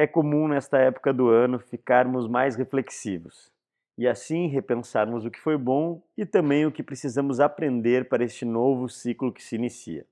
[0.00, 3.52] É comum nesta época do ano ficarmos mais reflexivos
[3.98, 8.46] e assim repensarmos o que foi bom e também o que precisamos aprender para este
[8.46, 10.06] novo ciclo que se inicia.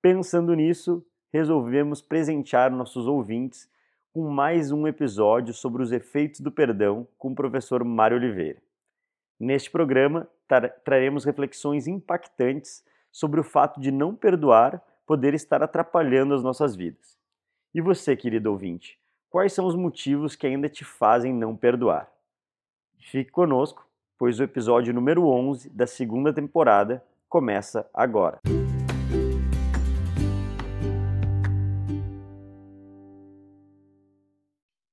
[0.00, 3.68] Pensando nisso, resolvemos presentear nossos ouvintes
[4.14, 8.62] com mais um episódio sobre os efeitos do perdão com o professor Mário Oliveira.
[9.38, 16.32] Neste programa, tra traremos reflexões impactantes sobre o fato de não perdoar poder estar atrapalhando
[16.32, 17.20] as nossas vidas.
[17.74, 19.01] E você, querido ouvinte,
[19.32, 22.12] quais são os motivos que ainda te fazem não perdoar?
[23.00, 28.40] Fique conosco, pois o episódio número 11 da segunda temporada começa agora.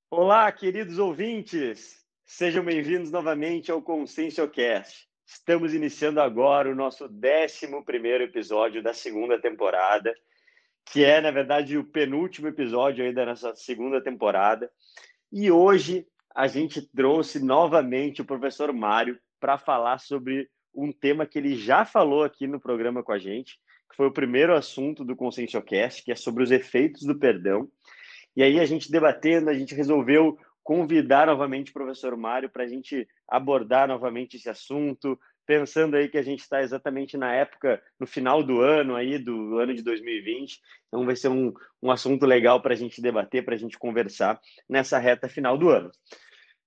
[0.09, 1.99] Olá, queridos ouvintes!
[2.23, 5.05] Sejam bem-vindos novamente ao ConsciencioCast.
[5.25, 10.15] Estamos iniciando agora o nosso 11 episódio da segunda temporada,
[10.85, 14.69] que é, na verdade, o penúltimo episódio aí da nossa segunda temporada.
[15.31, 21.37] E hoje a gente trouxe novamente o professor Mário para falar sobre um tema que
[21.37, 25.15] ele já falou aqui no programa com a gente, que foi o primeiro assunto do
[25.15, 27.67] ConsciencioCast, que é sobre os efeitos do perdão.
[28.35, 32.67] E aí a gente debatendo, a gente resolveu convidar novamente o professor Mário para a
[32.67, 35.19] gente abordar novamente esse assunto,
[35.49, 39.57] pensando aí que a gente está exatamente na época, no final do ano aí, do
[39.57, 43.55] ano de 2020, então vai ser um, um assunto legal para a gente debater, para
[43.55, 44.39] a gente conversar
[44.69, 45.91] nessa reta final do ano.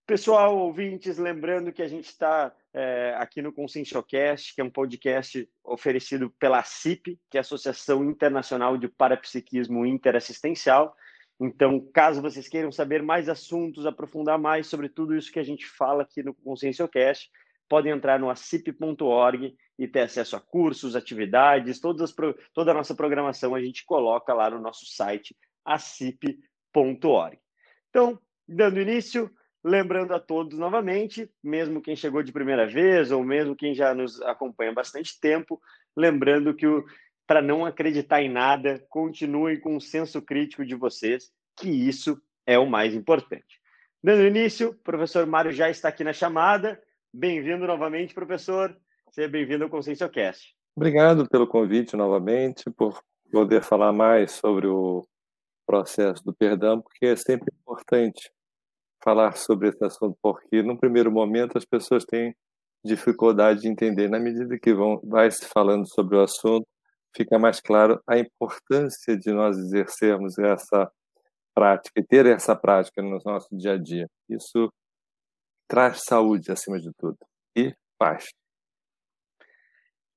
[0.04, 5.48] Pessoal, ouvintes, lembrando que a gente está é, aqui no Conscienciocast, que é um podcast
[5.62, 10.92] oferecido pela CIP, que é a Associação Internacional de Parapsiquismo Interassistencial,
[11.40, 15.66] então, caso vocês queiram saber mais assuntos, aprofundar mais sobre tudo isso que a gente
[15.66, 17.30] fala aqui no ConsciencioCast,
[17.68, 22.16] podem entrar no acip.org e ter acesso a cursos, atividades, todas as,
[22.52, 27.38] toda a nossa programação a gente coloca lá no nosso site acip.org.
[27.88, 29.30] Então, dando início,
[29.64, 34.20] lembrando a todos novamente, mesmo quem chegou de primeira vez ou mesmo quem já nos
[34.22, 35.60] acompanha há bastante tempo,
[35.96, 36.66] lembrando que
[37.26, 42.58] para não acreditar em nada, continuem com o senso crítico de vocês, que isso é
[42.58, 43.60] o mais importante.
[44.02, 46.80] Dando início, o professor Mário já está aqui na chamada.
[47.14, 48.74] Bem-vindo novamente, professor.
[49.10, 50.54] Seja bem-vindo ao ConsciencioCast.
[50.74, 52.98] Obrigado pelo convite novamente, por
[53.30, 55.06] poder falar mais sobre o
[55.66, 58.32] processo do perdão, porque é sempre importante
[59.04, 62.34] falar sobre esse assunto, porque no primeiro momento as pessoas têm
[62.82, 64.08] dificuldade de entender.
[64.08, 66.66] Na medida que vão vai se falando sobre o assunto,
[67.14, 70.90] fica mais claro a importância de nós exercermos essa
[71.54, 74.08] prática e ter essa prática no nosso dia a dia.
[74.30, 74.72] Isso
[75.72, 77.16] traz saúde acima de tudo
[77.56, 78.26] e paz.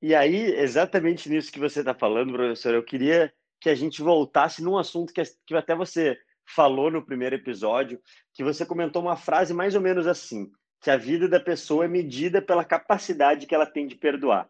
[0.01, 4.61] E aí, exatamente nisso que você está falando, professor, eu queria que a gente voltasse
[4.61, 8.01] num assunto que, que até você falou no primeiro episódio,
[8.33, 10.51] que você comentou uma frase mais ou menos assim,
[10.81, 14.49] que a vida da pessoa é medida pela capacidade que ela tem de perdoar.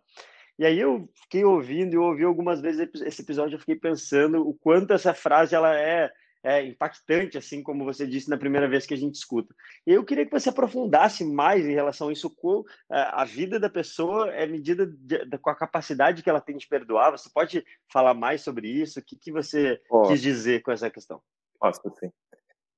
[0.58, 4.56] E aí eu fiquei ouvindo e ouvi algumas vezes esse episódio, eu fiquei pensando o
[4.56, 6.12] quanto essa frase ela é,
[6.46, 9.54] é impactante, assim como você disse na primeira vez que a gente escuta.
[9.86, 13.60] E eu queria que você aprofundasse mais em relação a isso, com é, a vida
[13.60, 17.10] da pessoa é medida de, de, com a capacidade que ela tem de perdoar.
[17.10, 19.00] Você pode falar mais sobre isso?
[19.00, 20.12] O que, que você Posso.
[20.12, 21.20] quis dizer com essa questão?
[21.60, 22.12] Posso, sim.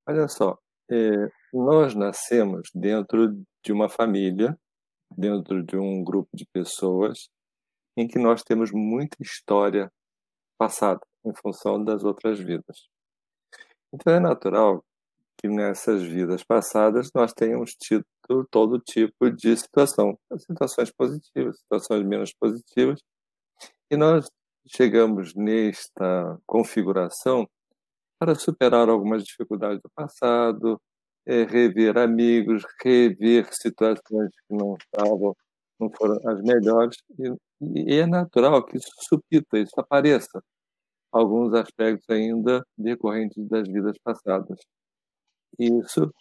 [0.08, 0.58] Olha só,
[0.90, 4.58] é, nós nascemos dentro de uma família,
[5.12, 7.28] dentro de um grupo de pessoas
[7.98, 9.92] em que nós temos muita história
[10.58, 12.88] passada em função das outras vidas.
[13.94, 14.84] Então é natural
[15.38, 18.06] que nessas vidas passadas nós tenhamos tido
[18.52, 23.00] todo tipo de situação, situações positivas, situações menos positivas,
[23.92, 24.30] e nós
[24.68, 27.48] chegamos nesta configuração
[28.20, 30.82] para superar algumas dificuldades do passado,
[31.26, 35.36] é, rever amigos, rever situações que não estavam,
[35.80, 40.44] não foram as melhores, e e é natural que isso supita, isso apareça
[41.12, 44.60] alguns aspectos ainda decorrentes das vidas passadas.
[45.60, 46.12] Isso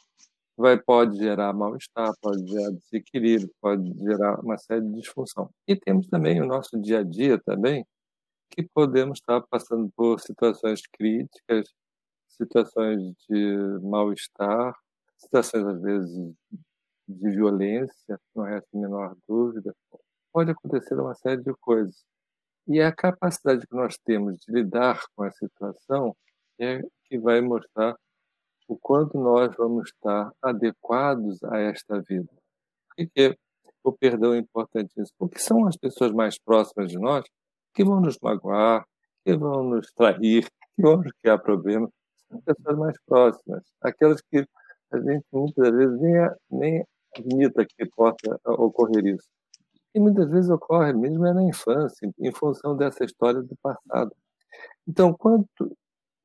[0.56, 5.50] vai pode gerar mal-estar, pode gerar desequilíbrio, pode gerar uma série de disfunção.
[5.68, 7.84] E temos também o nosso dia a dia também,
[8.50, 11.68] que podemos estar passando por situações críticas,
[12.28, 14.74] situações de mal-estar,
[15.18, 16.34] situações às vezes
[17.08, 19.74] de violência, não resta a menor dúvida,
[20.32, 22.04] pode acontecer uma série de coisas.
[22.68, 26.16] E a capacidade que nós temos de lidar com a situação
[26.58, 27.96] é que vai mostrar
[28.66, 32.32] o quanto nós vamos estar adequados a esta vida.
[32.96, 33.38] Por que
[33.84, 35.14] o perdão é importantíssimo?
[35.16, 37.24] Porque são as pessoas mais próximas de nós
[37.72, 38.84] que vão nos magoar,
[39.24, 41.90] que vão nos trair, que vão nos criar problemas.
[42.30, 44.44] As pessoas mais próximas, aquelas que
[44.90, 46.84] a gente muitas vezes nem, nem
[47.16, 49.28] admita que possa ocorrer isso.
[49.96, 54.14] E muitas vezes ocorre mesmo é na infância, em função dessa história do passado.
[54.87, 55.75] Então, quanto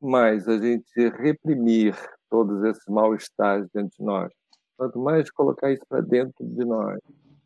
[0.02, 1.96] mais a gente reprimir
[2.30, 4.30] todos esses mal-estares dentro de nós,
[4.76, 7.00] quanto mais colocar isso para dentro de nós,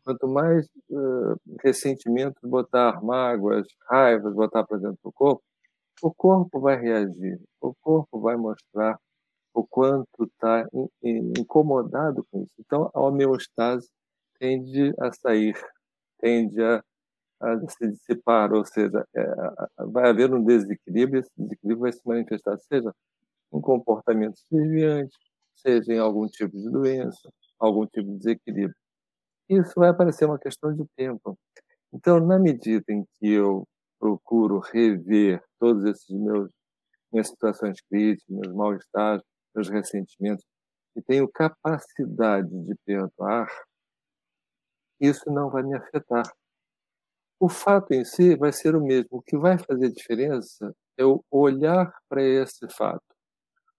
[0.04, 5.44] quanto mais uh, ressentimentos botar, mágoas, raivas botar para dentro do corpo,
[6.02, 8.98] o corpo vai reagir, o corpo vai mostrar
[9.54, 10.66] o quanto está
[11.04, 12.54] incomodado com isso.
[12.58, 13.88] Então, a homeostase
[14.40, 15.54] tende a sair,
[16.20, 16.82] tende a,
[17.40, 19.26] a se dissipar, ou seja, é,
[19.86, 22.92] vai haver um desequilíbrio, esse desequilíbrio vai se manifestar, seja
[23.52, 25.16] em comportamentos desviantes,
[25.54, 28.76] seja em algum tipo de doença, algum tipo de desequilíbrio.
[29.48, 31.38] Isso vai aparecer uma questão de tempo.
[31.92, 33.66] Então, na medida em que eu
[33.98, 36.50] procuro rever todos esses meus
[37.12, 39.22] minhas situações críticas, meus mal-estares,
[39.54, 40.44] meus ressentimentos,
[40.96, 43.48] e tenho capacidade de perdoar,
[45.00, 46.24] isso não vai me afetar.
[47.40, 49.08] O fato em si vai ser o mesmo.
[49.10, 53.02] O que vai fazer diferença é eu olhar para esse fato.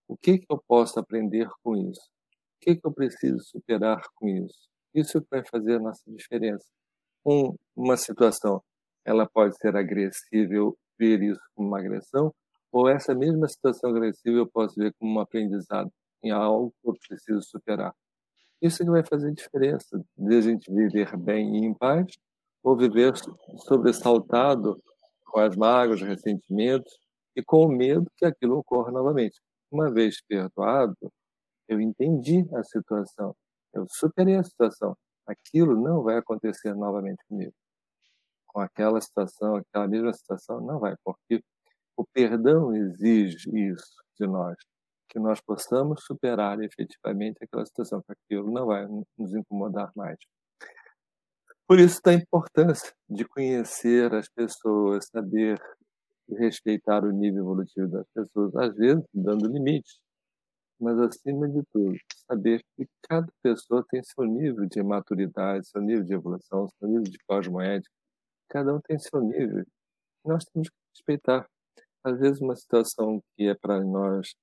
[0.07, 2.01] O que, que eu posso aprender com isso?
[2.01, 4.69] O que, que eu preciso superar com isso?
[4.95, 6.65] Isso vai fazer a nossa diferença.
[7.25, 8.63] Um, uma situação,
[9.05, 12.33] ela pode ser agressiva, eu ver isso como uma agressão,
[12.71, 15.91] ou essa mesma situação agressiva eu posso ver como um aprendizado
[16.23, 17.93] em algo que eu preciso superar.
[18.61, 22.07] Isso que vai fazer diferença de a gente viver bem e em paz
[22.63, 23.13] ou viver
[23.59, 24.81] sobressaltado
[25.25, 26.91] com as mágoas, ressentimentos
[27.35, 29.39] e com o medo que aquilo ocorra novamente.
[29.71, 30.95] Uma vez perdoado,
[31.67, 33.35] eu entendi a situação,
[33.73, 34.97] eu superei a situação.
[35.27, 37.53] Aquilo não vai acontecer novamente comigo.
[38.47, 41.43] Com aquela situação, aquela mesma situação, não vai, porque
[41.95, 44.55] o perdão exige isso de nós,
[45.09, 48.85] que nós possamos superar efetivamente aquela situação, que aquilo não vai
[49.17, 50.17] nos incomodar mais.
[51.67, 55.59] Por isso da importância de conhecer as pessoas, saber
[56.29, 59.99] respeitar o nível evolutivo das pessoas, às vezes dando limites,
[60.79, 61.97] mas acima de tudo,
[62.29, 67.03] saber que cada pessoa tem seu nível de maturidade, seu nível de evolução, seu nível
[67.03, 67.93] de cosmoética,
[68.49, 69.65] cada um tem seu nível.
[70.23, 71.47] Nós temos que respeitar.
[72.03, 74.33] Às vezes uma situação que é para nós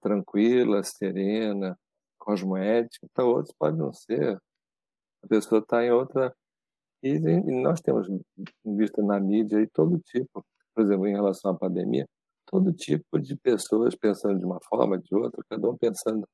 [0.00, 1.78] tranquila, serena,
[2.18, 4.40] cosmoética, para outros pode não ser.
[5.22, 6.34] A pessoa está em outra.
[7.02, 7.18] E,
[7.62, 8.06] nós temos
[8.64, 10.44] visto na mídia aí todo tipo,
[10.74, 12.06] por exemplo, em relação à pandemia,
[12.46, 16.26] todo tipo de pessoas pensando de uma forma, de outra, cada um pensando,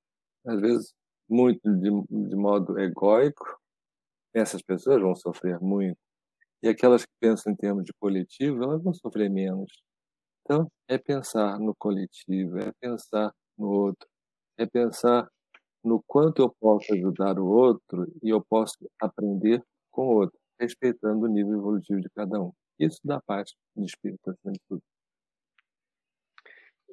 [0.45, 0.93] às vezes,
[1.29, 1.91] muito de,
[2.29, 3.45] de modo egóico.
[4.35, 5.99] Essas pessoas vão sofrer muito.
[6.63, 9.71] E aquelas que pensam em termos de coletivo, elas vão sofrer menos.
[10.43, 14.09] Então, é pensar no coletivo, é pensar no outro,
[14.59, 15.29] é pensar
[15.83, 21.25] no quanto eu posso ajudar o outro e eu posso aprender com o outro, respeitando
[21.25, 22.53] o nível evolutivo de cada um.
[22.79, 24.83] Isso dá paz de espírito, acima de tudo.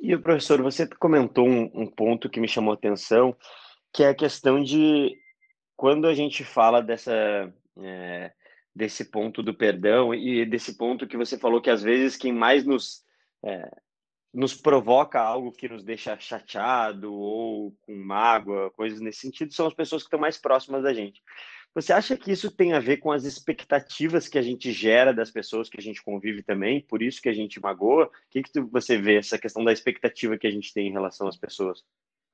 [0.02, 3.36] E, professor, você comentou um, um ponto que me chamou a atenção,
[3.94, 5.18] que é a questão de
[5.76, 8.32] quando a gente fala dessa é,
[8.76, 12.66] desse ponto do perdão e desse ponto que você falou que às vezes quem mais
[12.66, 13.04] nos
[13.46, 13.70] é,
[14.34, 19.74] nos provoca algo que nos deixa chateado ou com mágoa, coisas nesse sentido, são as
[19.74, 21.22] pessoas que estão mais próximas da gente.
[21.76, 25.32] Você acha que isso tem a ver com as expectativas que a gente gera das
[25.32, 28.06] pessoas que a gente convive também, por isso que a gente magoa?
[28.06, 31.28] O que, que você vê essa questão da expectativa que a gente tem em relação
[31.28, 31.84] às pessoas?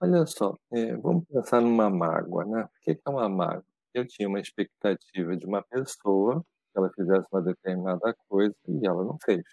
[0.02, 2.64] Olha só, é, vamos pensar numa mágoa, né?
[2.64, 3.66] O que é uma mágoa?
[3.94, 9.04] Eu tinha uma expectativa de uma pessoa que ela fizesse uma determinada coisa e ela
[9.04, 9.44] não fez.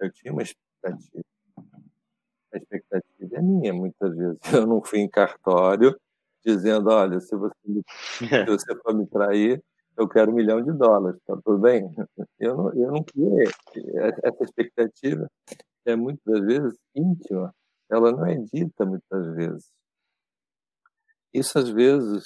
[0.00, 0.71] Eu tinha uma expectativa.
[0.84, 4.38] A expectativa é minha, muitas vezes.
[4.52, 5.98] Eu não fui em cartório
[6.44, 7.54] dizendo, olha, se você,
[8.18, 9.62] se você for me trair,
[9.96, 11.94] eu quero um milhão de dólares, tá tudo bem?
[12.40, 13.48] Eu não, eu não queria.
[14.22, 15.30] Essa expectativa
[15.86, 17.54] é muitas vezes íntima,
[17.90, 19.70] ela não é dita muitas vezes.
[21.32, 22.24] Isso às vezes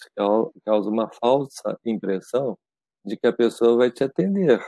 [0.65, 2.57] causa uma falsa impressão
[3.05, 4.61] de que a pessoa vai te atender,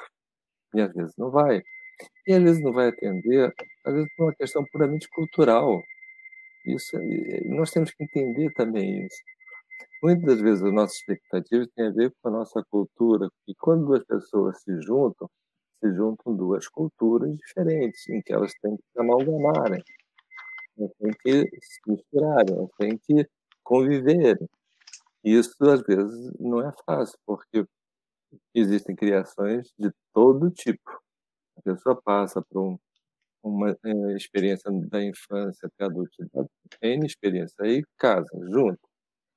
[0.75, 1.63] e às vezes não vai.
[2.27, 3.53] E às vezes não vai atender,
[3.85, 5.83] às vezes por uma questão puramente cultural.
[6.67, 6.99] Isso,
[7.47, 9.23] nós temos que entender também isso.
[10.03, 13.87] Muitas das vezes as nossas expectativas têm a ver com a nossa cultura, e quando
[13.87, 15.29] duas pessoas se juntam,
[15.81, 19.83] se juntam duas culturas diferentes, em que elas têm que se amalgamarem,
[20.79, 23.29] elas têm que se misturarem, elas têm que
[23.65, 24.49] conviverem.
[25.25, 27.65] Isso, às vezes, não é fácil, porque
[28.55, 30.91] existem criações de todo tipo.
[31.69, 32.79] Pessoa passa por um,
[33.43, 36.49] uma é, experiência da infância até a adultidade,
[36.81, 37.55] N experiência.
[37.61, 38.81] Aí casa, junto,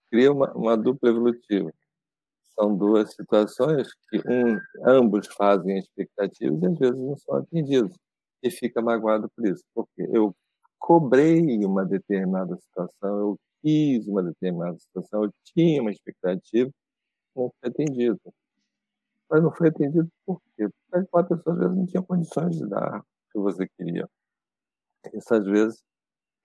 [0.10, 1.70] cria uma, uma dupla evolutiva.
[2.58, 4.58] São duas situações que um,
[4.88, 7.98] ambos fazem expectativas e às vezes não são atendidos.
[8.44, 10.34] E fica magoado por isso, porque eu
[10.80, 16.72] cobrei uma determinada situação, eu quis uma determinada situação, eu tinha uma expectativa,
[17.36, 18.20] não foi atendido.
[19.32, 20.68] Mas não foi atendido por quê?
[20.68, 24.06] Porque a pessoa às vezes não tinha condições de dar o que você queria.
[25.14, 25.82] Isso às vezes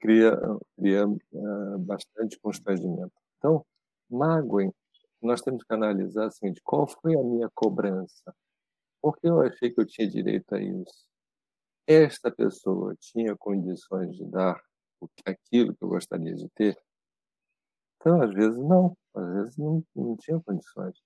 [0.01, 0.39] cria,
[0.77, 3.13] cria uh, bastante constrangimento.
[3.39, 3.67] Então,
[4.09, 4.73] mágoa,
[5.21, 8.33] nós temos que analisar assim, de qual foi a minha cobrança.
[9.03, 11.09] Porque eu achei que eu tinha direito a isso.
[11.89, 14.61] Esta pessoa tinha condições de dar
[15.25, 16.79] aquilo que eu gostaria de ter?
[17.97, 18.97] Então, às vezes, não.
[19.13, 20.97] Às vezes, não, não tinha condições.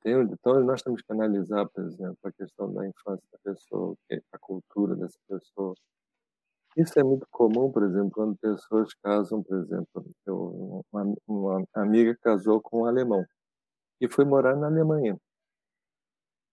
[0.00, 0.34] Entende?
[0.34, 3.94] Então, nós temos que analisar, por exemplo, a questão da infância da pessoa,
[4.32, 5.74] a cultura dessa pessoa.
[6.76, 12.16] Isso é muito comum, por exemplo, quando pessoas casam, por exemplo, eu, uma, uma amiga
[12.22, 13.24] casou com um alemão
[14.00, 15.18] e foi morar na Alemanha.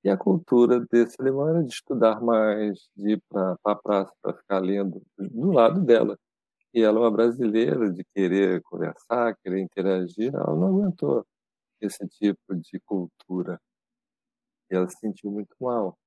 [0.04, 4.34] E a cultura desse alemão era de estudar mais, de ir para a praça para
[4.36, 6.18] ficar lendo do lado dela.
[6.74, 11.26] E ela é uma brasileira, de querer conversar, querer interagir, ela não aguentou
[11.82, 13.60] esse tipo de cultura.
[14.72, 15.98] E ela se sentiu muito mal.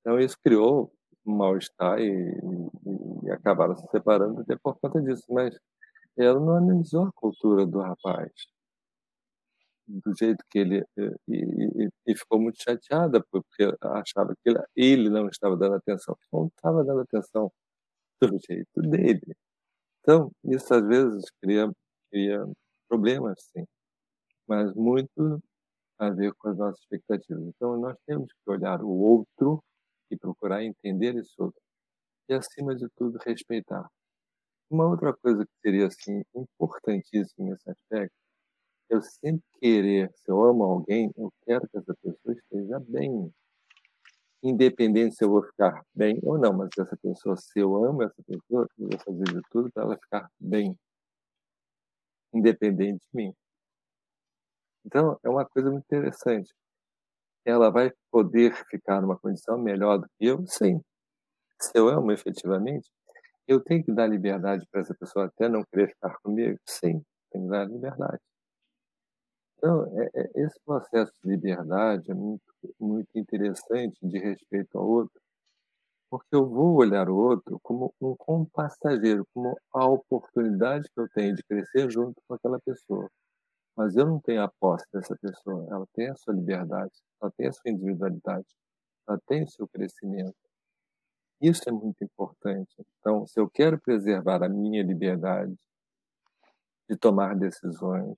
[0.00, 0.92] Então, isso criou
[1.26, 5.24] um mal-estar e, e, e, acabaram se separando até por conta disso.
[5.30, 5.58] Mas
[6.16, 8.32] ela não analisou a cultura do rapaz
[9.86, 15.28] do jeito que ele eh, e, e, ficou muito chateada porque achava que ele não
[15.28, 17.52] estava dando atenção, não estava dando atenção
[18.22, 19.36] do jeito dele.
[20.00, 21.70] Então isso às vezes cria,
[22.10, 22.44] cria
[22.88, 23.66] problemas, sim
[24.52, 25.42] mas muito
[25.98, 27.42] a ver com as nossas expectativas.
[27.42, 29.64] Então, nós temos que olhar o outro
[30.10, 31.58] e procurar entender esse outro.
[32.28, 33.88] E, acima de tudo, respeitar.
[34.70, 38.14] Uma outra coisa que seria assim importantíssima nesse aspecto,
[38.90, 43.32] eu sempre querer, se eu amo alguém, eu quero que essa pessoa esteja bem.
[44.42, 48.22] Independente se eu vou ficar bem ou não, mas essa pessoa, se eu amo essa
[48.26, 50.76] pessoa, eu vou fazer de tudo para ela ficar bem.
[52.34, 53.34] Independente de mim.
[54.84, 56.52] Então, é uma coisa muito interessante.
[57.44, 60.44] Ela vai poder ficar numa condição melhor do que eu?
[60.46, 60.80] Sim.
[61.60, 62.90] Se eu amo efetivamente,
[63.48, 66.58] eu tenho que dar liberdade para essa pessoa até não querer ficar comigo?
[66.66, 68.20] Sim, tenho que dar liberdade.
[69.58, 72.42] Então, é, é, esse processo de liberdade é muito,
[72.80, 75.20] muito interessante de respeito ao outro,
[76.10, 81.34] porque eu vou olhar o outro como um compassageiro, como a oportunidade que eu tenho
[81.36, 83.08] de crescer junto com aquela pessoa.
[83.76, 85.66] Mas eu não tenho a posse dessa pessoa.
[85.70, 88.46] Ela tem a sua liberdade, ela tem a sua individualidade,
[89.08, 90.36] ela tem o seu crescimento.
[91.40, 92.72] Isso é muito importante.
[93.00, 95.54] Então, se eu quero preservar a minha liberdade
[96.88, 98.16] de tomar decisões,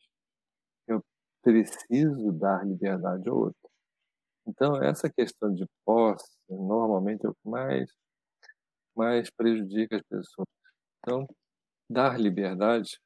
[0.86, 1.02] eu
[1.42, 3.70] preciso dar liberdade ao outro.
[4.46, 7.90] Então, essa questão de posse, normalmente, é o que mais,
[8.94, 10.48] mais prejudica as pessoas.
[10.98, 11.26] Então,
[11.88, 13.00] dar liberdade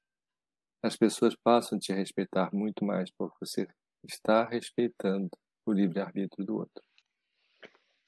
[0.83, 3.67] as pessoas passam a te respeitar muito mais porque você
[4.07, 5.29] está respeitando
[5.67, 6.83] o livre-arbítrio do outro.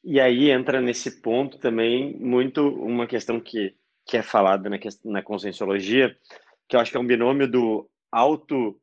[0.03, 5.23] E aí entra nesse ponto também muito uma questão que, que é falada na, na
[5.23, 6.17] conscienciologia,
[6.69, 8.81] que eu acho que é um binômio do auto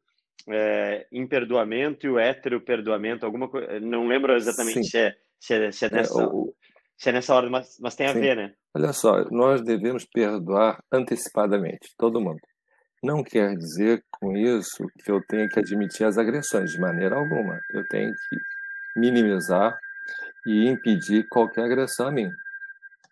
[0.48, 5.72] é, imperdoamento e o hétero perdoamento, alguma coisa, não lembro exatamente se é, se é,
[5.72, 6.53] se é, nessa, é, o,
[6.98, 8.20] se é nessa ordem, mas, mas tem a Sim.
[8.20, 8.53] ver, né?
[8.75, 12.39] Olha só, nós devemos perdoar antecipadamente, todo mundo.
[13.04, 17.60] Não quer dizer com isso que eu tenha que admitir as agressões, de maneira alguma.
[17.72, 18.38] Eu tenho que
[19.00, 19.77] minimizar
[20.48, 22.30] e impedir qualquer agressão a mim.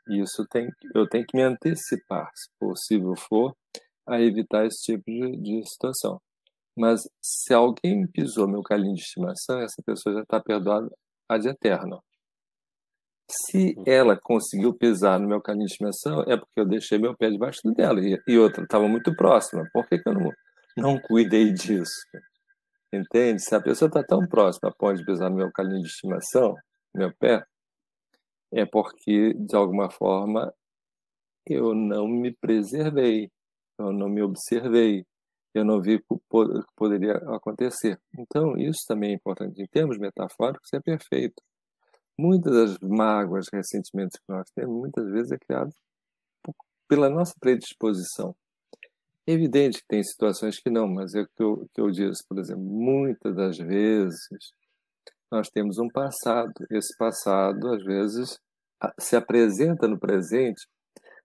[0.09, 3.55] Isso tem, eu tenho que me antecipar, se possível for,
[4.07, 6.19] a evitar esse tipo de, de situação.
[6.77, 10.89] Mas se alguém pisou meu calinho de estimação, essa pessoa já está perdoada
[11.29, 12.03] ad eterno.
[13.29, 13.83] Se uhum.
[13.87, 17.61] ela conseguiu pisar no meu caminho de estimação, é porque eu deixei meu pé debaixo
[17.75, 17.99] dela.
[17.99, 19.67] E, e outra, estava muito próxima.
[19.73, 20.31] Por que, que eu não,
[20.77, 21.93] não cuidei disso?
[22.93, 23.41] Entende?
[23.41, 26.55] Se a pessoa está tão próxima pode pisar no meu caminho de estimação,
[26.93, 27.43] meu pé,
[28.53, 30.53] é porque, de alguma forma,
[31.47, 33.29] eu não me preservei,
[33.77, 35.05] eu não me observei,
[35.53, 37.99] eu não vi o que poderia acontecer.
[38.17, 39.61] Então, isso também é importante.
[39.61, 41.41] Em termos metafóricos, é perfeito.
[42.17, 45.71] Muitas das mágoas, ressentimentos que nós temos, muitas vezes é criado
[46.87, 48.35] pela nossa predisposição.
[49.27, 52.23] É evidente que tem situações que não, mas é o que eu, que eu disse,
[52.27, 54.27] por exemplo, muitas das vezes
[55.31, 56.53] nós temos um passado.
[56.69, 58.39] Esse passado, às vezes,
[58.99, 60.67] se apresenta no presente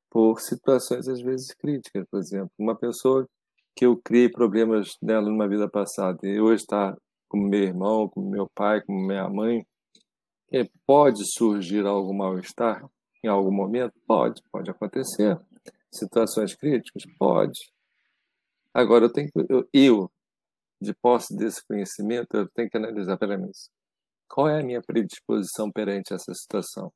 [0.09, 3.29] por situações às vezes críticas, por exemplo, uma pessoa
[3.77, 6.97] que eu criei problemas nela numa vida passada e hoje está
[7.29, 9.65] como meu irmão, como meu pai, como minha mãe,
[10.87, 12.89] pode surgir algum mal-estar
[13.23, 13.95] em algum momento?
[14.07, 15.39] Pode, pode acontecer.
[15.93, 17.05] Situações críticas?
[17.19, 17.59] Pode.
[18.75, 20.11] Agora, eu tenho eu, eu,
[20.81, 23.51] de posse desse conhecimento, eu tenho que analisar, pera mim,
[24.29, 26.93] qual é a minha predisposição perante essa situação?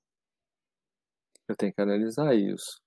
[1.49, 2.81] Eu tenho que analisar isso.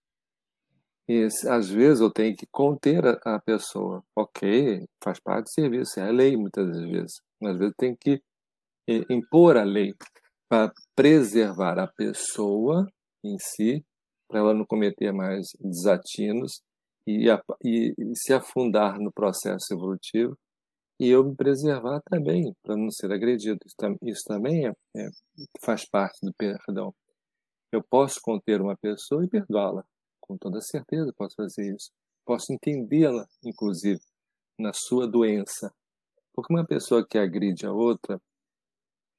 [1.07, 4.03] E às vezes eu tenho que conter a, a pessoa.
[4.15, 7.21] Ok, faz parte do serviço, é a lei muitas vezes.
[7.43, 8.21] Às vezes tem que
[9.09, 9.93] impor a lei
[10.49, 12.87] para preservar a pessoa
[13.23, 13.85] em si,
[14.27, 16.61] para ela não cometer mais desatinos
[17.05, 17.27] e,
[17.63, 20.37] e, e, se afundar no processo evolutivo,
[20.99, 23.59] e eu me preservar também, para não ser agredido.
[23.65, 25.09] Isso, isso também é, é,
[25.63, 26.93] faz parte do perdão.
[27.71, 29.83] Eu posso conter uma pessoa e perdoá-la
[30.27, 31.89] com toda certeza posso fazer isso.
[32.25, 34.01] Posso entendê-la, inclusive,
[34.59, 35.73] na sua doença.
[36.33, 38.21] Porque uma pessoa que agride a outra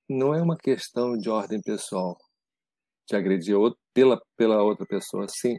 [0.08, 2.16] não é uma questão de ordem pessoal,
[3.08, 3.56] de agredir
[3.94, 5.26] pela, pela outra pessoa.
[5.28, 5.56] Sim,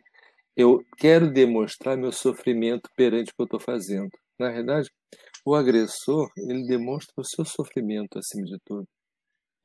[0.56, 4.10] eu quero demonstrar meu sofrimento perante o que eu estou fazendo.
[4.40, 4.90] Na verdade,
[5.46, 8.88] o agressor, ele demonstra o seu sofrimento acima de tudo.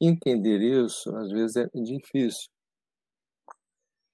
[0.00, 2.48] Entender isso, às vezes, é difícil.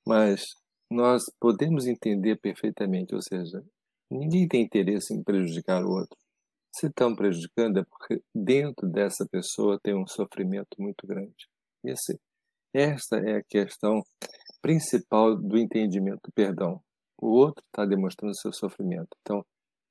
[0.07, 0.55] Mas
[0.91, 3.65] nós podemos entender perfeitamente, ou seja,
[4.11, 6.19] ninguém tem interesse em prejudicar o outro.
[6.73, 11.49] Se estão prejudicando é porque dentro dessa pessoa tem um sofrimento muito grande.
[11.85, 12.19] Esse,
[12.73, 14.03] esta é a questão
[14.62, 16.81] principal do entendimento do perdão.
[17.21, 19.09] O outro está demonstrando seu sofrimento.
[19.21, 19.45] Então,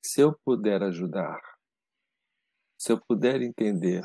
[0.03, 1.39] se eu puder ajudar,
[2.77, 4.01] se eu puder entender,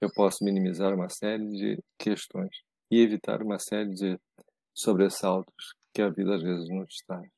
[0.00, 2.56] eu posso minimizar uma série de questões
[2.90, 4.18] e evitar uma série de
[4.72, 7.30] sobressaltos que a vida às vezes não traz.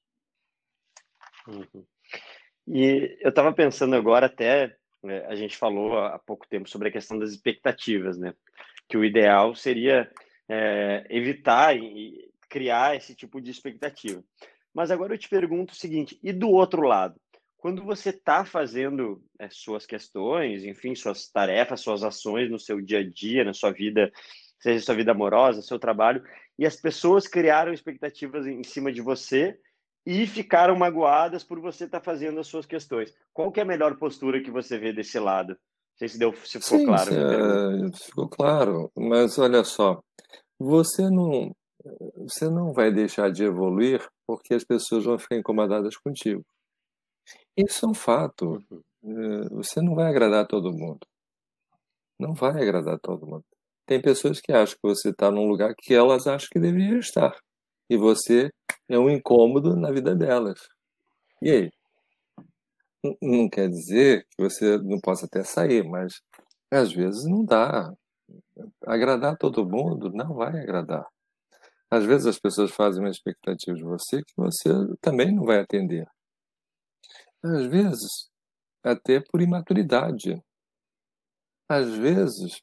[1.49, 1.87] Uhum.
[2.67, 6.93] E eu estava pensando agora até, né, a gente falou há pouco tempo sobre a
[6.93, 8.35] questão das expectativas, né?
[8.89, 10.11] Que o ideal seria
[10.49, 14.23] é, evitar e criar esse tipo de expectativa.
[14.75, 17.21] Mas agora eu te pergunto o seguinte: e do outro lado?
[17.57, 22.99] Quando você está fazendo é, suas questões, enfim, suas tarefas, suas ações no seu dia
[22.99, 24.11] a dia, na sua vida,
[24.59, 26.25] seja sua vida amorosa, seu trabalho,
[26.59, 29.57] e as pessoas criaram expectativas em cima de você
[30.05, 33.15] e ficaram magoadas por você estar tá fazendo as suas questões.
[33.33, 35.51] Qual que é a melhor postura que você vê desse lado?
[35.51, 37.15] Não sei se, deu, se ficou Sim, claro.
[37.15, 40.03] É, ficou claro, mas olha só,
[40.59, 41.55] você não,
[42.17, 46.45] você não vai deixar de evoluir porque as pessoas vão ficar incomodadas contigo.
[47.57, 48.65] Isso é um fato.
[48.71, 48.83] Uhum.
[49.05, 51.07] É, você não vai agradar todo mundo.
[52.19, 53.45] Não vai agradar todo mundo.
[53.87, 57.37] Tem pessoas que acham que você está num lugar que elas acham que deveria estar.
[57.89, 58.51] E você
[58.89, 60.59] é um incômodo na vida delas.
[61.41, 61.71] E aí?
[63.21, 66.21] Não quer dizer que você não possa até sair, mas
[66.71, 67.93] às vezes não dá.
[68.87, 71.07] Agradar todo mundo não vai agradar.
[71.91, 76.07] Às vezes as pessoas fazem uma expectativa de você que você também não vai atender.
[77.43, 78.31] Às vezes,
[78.83, 80.43] até por imaturidade.
[81.69, 82.63] Às vezes,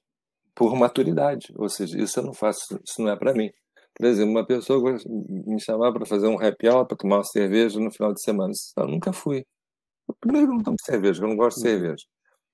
[0.56, 1.54] por maturidade.
[1.58, 3.52] Ou seja, isso eu não faço, isso não é para mim.
[4.00, 7.82] Por exemplo, uma pessoa me chamar para fazer um happy hour, para tomar uma cerveja
[7.82, 8.54] no final de semana.
[8.78, 9.46] Eu nunca fui.
[10.22, 11.74] Primeiro, eu não tomo cerveja, eu não gosto de uhum.
[11.74, 12.06] cerveja.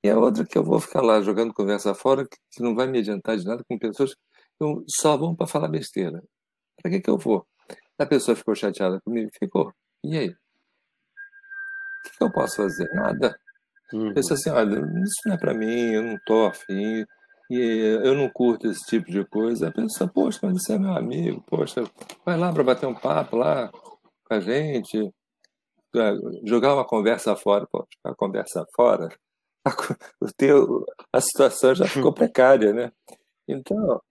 [0.03, 2.97] E a outra que eu vou ficar lá jogando conversa fora, que não vai me
[2.97, 6.23] adiantar de nada com pessoas que só vão para falar besteira.
[6.81, 7.45] Para que, que eu vou?
[7.99, 9.29] A pessoa ficou chateada comigo?
[9.39, 9.71] Ficou.
[10.03, 10.29] E aí?
[10.29, 10.33] O
[12.05, 12.91] que, que eu posso fazer?
[12.95, 13.39] Nada.
[13.93, 14.15] Uhum.
[14.15, 17.05] Pensa assim, olha, isso não é para mim, eu não tô afim,
[17.49, 19.67] e eu não curto esse tipo de coisa.
[19.67, 21.83] A pessoa, poxa, mas você é meu amigo, poxa,
[22.25, 25.11] vai lá para bater um papo lá com a gente,
[25.95, 27.67] é, jogar uma conversa fora,
[28.03, 29.09] a conversa fora,
[29.65, 29.69] a,
[30.21, 32.91] o teu, a situação já ficou precária, né?
[33.47, 34.01] Então,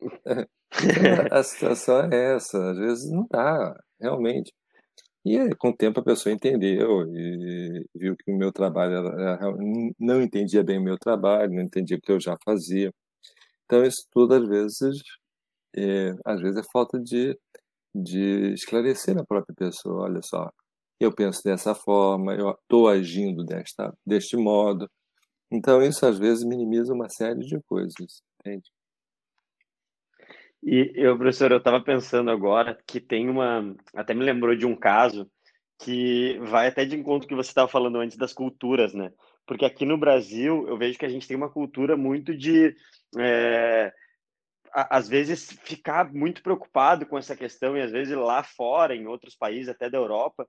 [1.31, 4.53] a situação é essa, às vezes não dá, realmente.
[5.25, 9.39] E com o tempo a pessoa entendeu e viu que o meu trabalho era,
[9.99, 12.93] não entendia bem o meu trabalho, não entendia o que eu já fazia.
[13.65, 14.99] Então isso tudo às vezes
[15.77, 17.39] é, às vezes é falta de,
[17.95, 20.05] de esclarecer a própria pessoa.
[20.05, 20.51] Olha só,
[21.01, 24.89] eu penso dessa forma, eu estou agindo desta, deste modo.
[25.51, 28.71] Então isso às vezes minimiza uma série de coisas, entende?
[30.67, 34.75] E eu, professor, eu estava pensando agora que tem uma, até me lembrou de um
[34.75, 35.31] caso
[35.79, 39.13] que vai até de encontro que você estava falando antes das culturas, né?
[39.47, 42.75] Porque aqui no Brasil eu vejo que a gente tem uma cultura muito de
[43.19, 43.93] é,
[44.75, 49.37] às vezes ficar muito preocupado com essa questão e às vezes lá fora, em outros
[49.37, 50.49] países, até da Europa,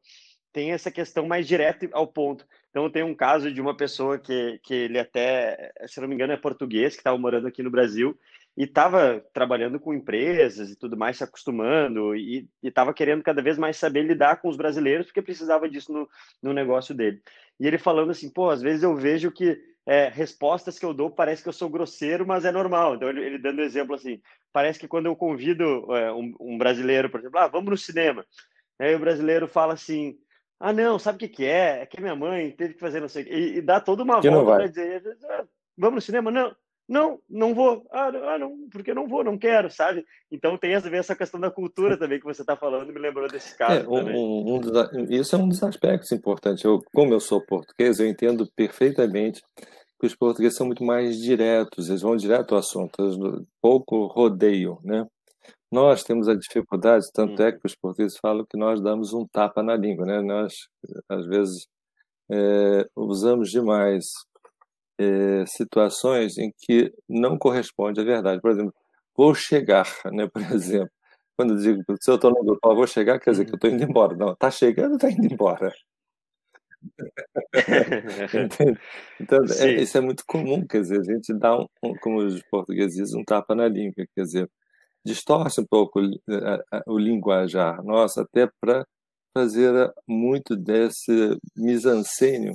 [0.51, 2.47] tem essa questão mais direta ao ponto.
[2.69, 6.33] Então, tem um caso de uma pessoa que, que ele até, se não me engano,
[6.33, 8.17] é português, que estava morando aqui no Brasil
[8.57, 13.57] e estava trabalhando com empresas e tudo mais, se acostumando e estava querendo cada vez
[13.57, 16.09] mais saber lidar com os brasileiros, porque precisava disso no,
[16.41, 17.21] no negócio dele.
[17.59, 21.11] E ele falando assim, pô, às vezes eu vejo que é, respostas que eu dou
[21.11, 22.95] parece que eu sou grosseiro, mas é normal.
[22.95, 27.09] Então, ele, ele dando exemplo assim, parece que quando eu convido é, um, um, brasileiro,
[27.09, 28.25] por exemplo, ah, vamos no cinema,
[28.79, 30.17] aí o brasileiro fala assim,
[30.59, 31.81] ah, não, sabe o que, que é?
[31.81, 33.33] É que minha mãe teve que fazer não sei o quê.
[33.33, 35.45] E, e dá toda uma que volta para dizer, ah,
[35.77, 36.31] vamos no cinema?
[36.31, 36.55] Não,
[36.87, 37.85] não, não vou.
[37.91, 40.05] Ah, não, ah, porque não vou, não quero, sabe?
[40.31, 43.27] Então tem a ver essa questão da cultura também que você está falando, me lembrou
[43.27, 43.79] desse é, caso.
[43.81, 46.63] É, um, um, um, isso é um dos aspectos importantes.
[46.63, 49.41] Eu, como eu sou português, eu entendo perfeitamente
[49.99, 52.97] que os portugueses são muito mais diretos, eles vão direto ao assunto,
[53.61, 55.05] pouco rodeio, né?
[55.71, 59.63] Nós temos a dificuldade, tanto é que os portugueses falam que nós damos um tapa
[59.63, 60.21] na língua, né?
[60.21, 60.53] Nós,
[61.09, 61.67] às vezes,
[62.31, 64.05] é, usamos demais
[64.99, 68.41] é, situações em que não corresponde à verdade.
[68.41, 68.73] Por exemplo,
[69.15, 70.27] vou chegar, né?
[70.33, 70.91] Por exemplo,
[71.37, 73.69] quando eu digo, se eu estou no grupo, vou chegar, quer dizer que eu estou
[73.69, 74.15] indo embora.
[74.15, 75.73] Não, está chegando, está indo embora.
[79.19, 81.67] então, é, isso é muito comum, quer dizer, a gente dá, um,
[82.01, 84.49] como os portugueses dizem, um tapa na língua, quer dizer,
[85.05, 85.99] distorce um pouco
[86.87, 88.85] o linguajar nosso, até para
[89.33, 92.53] fazer muito desse mise-en-scène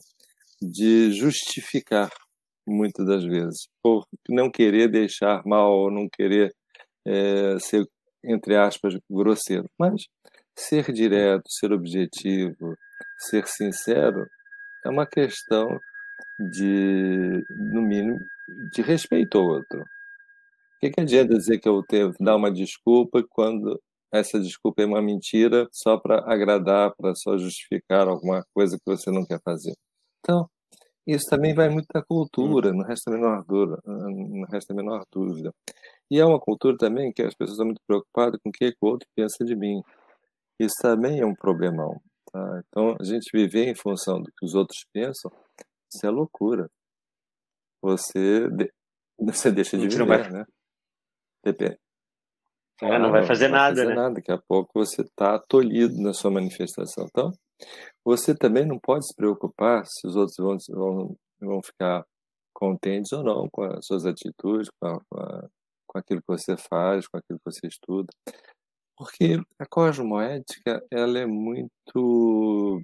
[0.63, 2.11] de justificar,
[2.67, 6.55] muitas das vezes, por não querer deixar mal, ou não querer
[7.07, 7.87] é, ser,
[8.25, 9.67] entre aspas, grosseiro.
[9.79, 10.05] Mas
[10.57, 12.75] ser direto, ser objetivo,
[13.19, 14.27] ser sincero,
[14.85, 15.69] é uma questão
[16.53, 18.19] de, no mínimo,
[18.73, 19.81] de respeito ao outro.
[19.81, 23.79] O que, que adianta dizer que eu tenho dar uma desculpa quando
[24.13, 29.11] essa desculpa é uma mentira só para agradar, para só justificar alguma coisa que você
[29.11, 29.75] não quer fazer?
[30.21, 30.49] Então,
[31.13, 35.53] isso também vai muito da cultura, não resta a menor dúvida, não resta menor dúvida.
[36.11, 38.87] E é uma cultura também que as pessoas estão muito preocupadas com o que o
[38.87, 39.81] outro pensa de mim.
[40.59, 42.01] Isso também é um problemão.
[42.33, 42.63] Tá?
[42.67, 45.31] Então, a gente viver em função do que os outros pensam,
[45.93, 46.69] isso é loucura.
[47.83, 48.73] Você, de...
[49.19, 50.31] você deixa de viver, vai...
[50.31, 50.45] né?
[51.45, 51.79] Depende.
[52.83, 53.95] É, não vai fazer não nada, vai fazer né?
[53.95, 54.15] Nada.
[54.15, 57.07] Daqui a pouco você está tolhido na sua manifestação.
[57.09, 57.31] Então,
[58.05, 62.05] você também não pode se preocupar se os outros vão, vão, vão ficar
[62.55, 65.49] contentes ou não com as suas atitudes, com, a, com, a,
[65.87, 68.09] com aquilo que você faz, com aquilo que você estuda.
[68.97, 72.83] Porque a cosmoética, ela é muito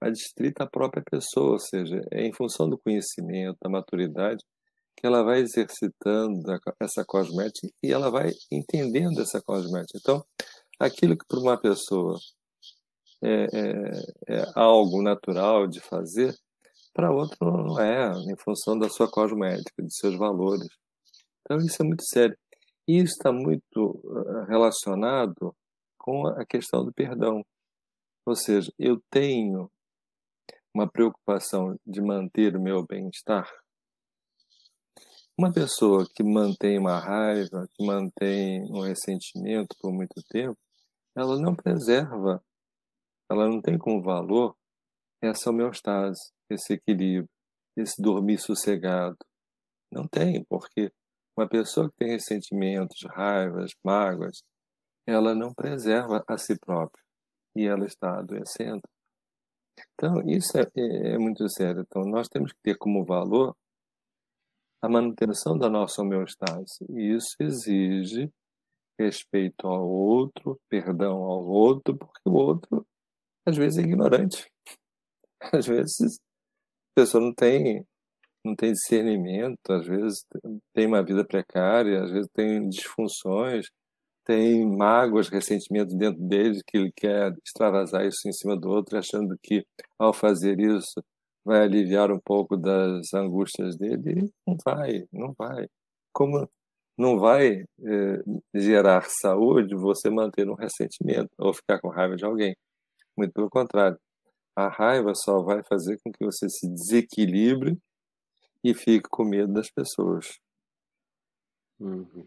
[0.00, 4.44] adstrita à própria pessoa, ou seja, é em função do conhecimento, da maturidade,
[4.96, 6.42] que ela vai exercitando
[6.80, 9.98] essa cosmética e ela vai entendendo essa cosmética.
[10.00, 10.24] Então,
[10.78, 12.18] aquilo que para uma pessoa
[13.22, 16.34] é, é, é, algo natural de fazer,
[16.92, 20.68] para outra não é, em função da sua cosmética, de seus valores.
[21.40, 22.36] Então, isso é muito sério.
[22.86, 25.54] E isso está muito eh, relacionado
[25.96, 27.44] com a questão do perdão.
[28.26, 29.70] Ou seja, eu tenho
[30.74, 33.48] uma preocupação de manter o meu bem-estar
[35.36, 40.56] uma pessoa que mantém uma raiva, que mantém um ressentimento por muito tempo,
[41.16, 42.42] ela não preserva,
[43.32, 44.54] ela não tem como valor
[45.22, 47.28] essa homeostase, esse equilíbrio,
[47.76, 49.16] esse dormir sossegado.
[49.90, 50.92] Não tem, porque
[51.36, 54.42] uma pessoa que tem ressentimentos, raivas, mágoas,
[55.06, 57.02] ela não preserva a si própria
[57.56, 58.82] e ela está adoecendo.
[59.94, 61.80] Então, isso é, é, é muito sério.
[61.80, 63.56] Então, nós temos que ter como valor
[64.82, 66.84] a manutenção da nossa homeostase.
[66.90, 68.30] E isso exige
[68.98, 72.86] respeito ao outro, perdão ao outro, porque o outro
[73.46, 74.50] às vezes é ignorante.
[75.52, 76.18] Às vezes
[76.96, 77.84] a pessoa não tem
[78.44, 80.24] não tem discernimento, às vezes
[80.74, 83.66] tem uma vida precária, às vezes tem disfunções,
[84.24, 89.36] tem mágoas, ressentimentos dentro dele que ele quer extravasar isso em cima do outro, achando
[89.42, 89.64] que
[89.98, 91.02] ao fazer isso
[91.44, 94.30] vai aliviar um pouco das angústias dele?
[94.46, 95.66] Não vai, não vai.
[96.12, 96.48] Como
[96.96, 98.22] não vai eh,
[98.54, 102.54] gerar saúde você manter um ressentimento ou ficar com raiva de alguém.
[103.16, 103.98] Muito pelo contrário.
[104.56, 107.78] A raiva só vai fazer com que você se desequilibre
[108.62, 110.38] e fique com medo das pessoas.
[111.80, 112.26] Uhum.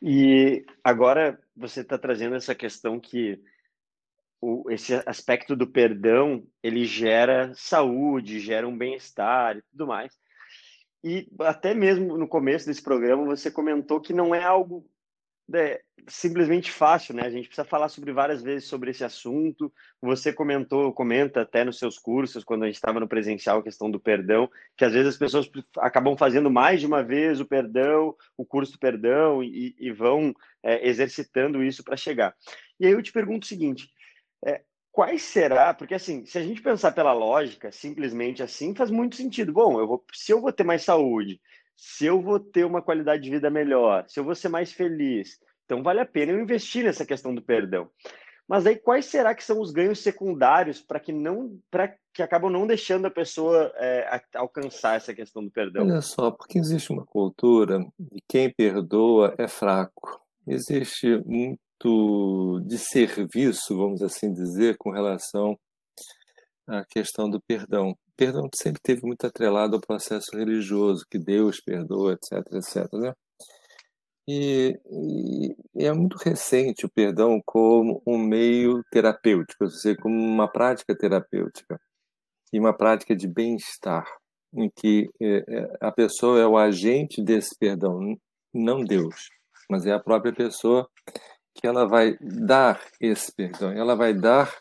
[0.00, 3.40] E agora você está trazendo essa questão que
[4.40, 10.18] o, esse aspecto do perdão ele gera saúde, gera um bem-estar e tudo mais.
[11.04, 14.84] E até mesmo no começo desse programa você comentou que não é algo
[15.54, 17.22] é, simplesmente fácil, né?
[17.22, 19.72] A gente precisa falar sobre várias vezes sobre esse assunto.
[20.00, 23.90] Você comentou, comenta até nos seus cursos, quando a gente estava no presencial, a questão
[23.90, 28.14] do perdão, que às vezes as pessoas acabam fazendo mais de uma vez o perdão,
[28.36, 32.34] o curso do perdão, e, e vão é, exercitando isso para chegar.
[32.78, 33.90] E aí eu te pergunto o seguinte:
[34.44, 35.74] é, quais será?
[35.74, 39.52] Porque assim, se a gente pensar pela lógica, simplesmente assim, faz muito sentido.
[39.52, 41.40] Bom, eu vou, se eu vou ter mais saúde,
[41.76, 45.38] se eu vou ter uma qualidade de vida melhor, se eu vou ser mais feliz,
[45.64, 47.88] então vale a pena eu investir nessa questão do perdão.
[48.48, 52.52] Mas aí quais será que são os ganhos secundários para que não para que acabam
[52.52, 55.84] não deixando a pessoa é, alcançar essa questão do perdão?
[55.84, 60.20] Olha só, porque existe uma cultura de quem perdoa é fraco.
[60.46, 65.58] Existe muito de serviço, vamos assim dizer, com relação
[66.66, 72.14] à questão do perdão perdão sempre teve muito atrelado ao processo religioso, que Deus perdoa,
[72.14, 73.12] etc, etc, né?
[74.28, 74.78] E,
[75.74, 80.96] e, é muito recente o perdão como um meio terapêutico, ou seja, como uma prática
[80.96, 81.80] terapêutica
[82.52, 84.06] e uma prática de bem-estar,
[84.54, 88.16] em que é, é, a pessoa é o agente desse perdão,
[88.54, 89.28] não Deus,
[89.68, 90.88] mas é a própria pessoa
[91.54, 94.54] que ela vai dar esse perdão, ela vai dar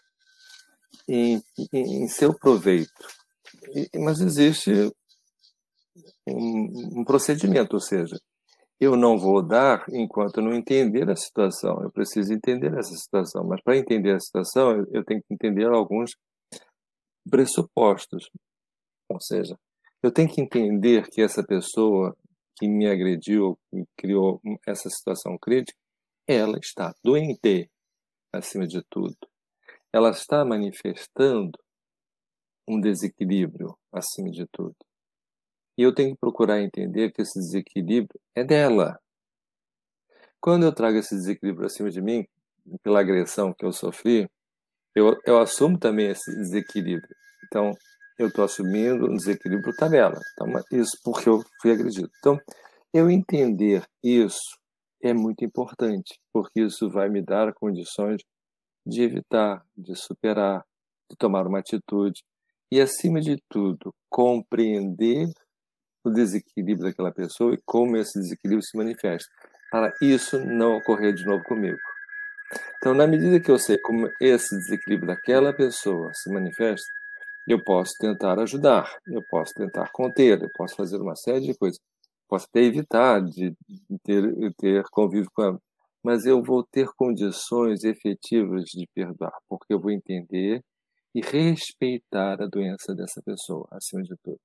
[1.08, 1.40] em,
[1.72, 3.21] em, em seu proveito
[3.96, 4.72] mas existe
[6.28, 8.18] um, um procedimento, ou seja,
[8.80, 11.84] eu não vou dar enquanto não entender a situação.
[11.84, 16.12] Eu preciso entender essa situação, mas para entender a situação, eu tenho que entender alguns
[17.30, 18.28] pressupostos.
[19.08, 19.56] Ou seja,
[20.02, 22.16] eu tenho que entender que essa pessoa
[22.58, 25.78] que me agrediu, que criou essa situação crítica,
[26.28, 27.70] ela está doente,
[28.34, 29.16] acima de tudo.
[29.94, 31.52] Ela está manifestando
[32.68, 34.76] um desequilíbrio acima de tudo.
[35.78, 39.00] E eu tenho que procurar entender que esse desequilíbrio é dela.
[40.40, 42.26] Quando eu trago esse desequilíbrio acima de mim,
[42.84, 44.30] pela agressão que eu sofri,
[44.96, 47.16] eu, eu assumo também esse desequilíbrio.
[47.46, 47.72] Então,
[48.18, 50.20] eu estou assumindo um desequilíbrio está nela.
[50.34, 52.10] Então, isso porque eu fui agredido.
[52.20, 52.40] Então,
[52.94, 54.60] eu entender isso
[55.02, 58.22] é muito importante, porque isso vai me dar condições
[58.86, 60.64] de evitar, de superar,
[61.10, 62.24] de tomar uma atitude,
[62.72, 65.28] e, acima de tudo, compreender
[66.04, 69.30] o desequilíbrio daquela pessoa e como esse desequilíbrio se manifesta,
[69.70, 71.78] para isso não ocorrer de novo comigo.
[72.78, 76.90] Então, na medida que eu sei como esse desequilíbrio daquela pessoa se manifesta,
[77.48, 81.80] eu posso tentar ajudar, eu posso tentar conter, eu posso fazer uma série de coisas.
[82.28, 83.54] Posso até evitar de
[84.04, 84.24] ter,
[84.58, 85.60] ter convívio com ela,
[86.04, 90.62] mas eu vou ter condições efetivas de perdoar, porque eu vou entender
[91.14, 94.40] e respeitar a doença dessa pessoa, acima de tudo.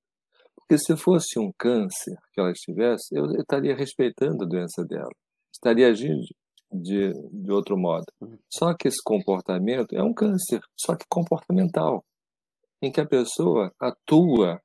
[0.57, 5.13] Porque se fosse um câncer que ela estivesse, eu estaria respeitando a doença dela,
[5.53, 6.27] estaria agindo
[6.73, 8.07] de, de outro modo.
[8.53, 12.05] Só que esse comportamento é um câncer, só que comportamental,
[12.83, 14.61] em que a pessoa atua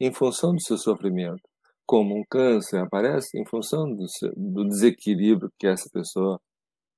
[0.00, 1.42] em função do seu sofrimento,
[1.86, 6.40] como um câncer aparece em função do, seu, do desequilíbrio que essa pessoa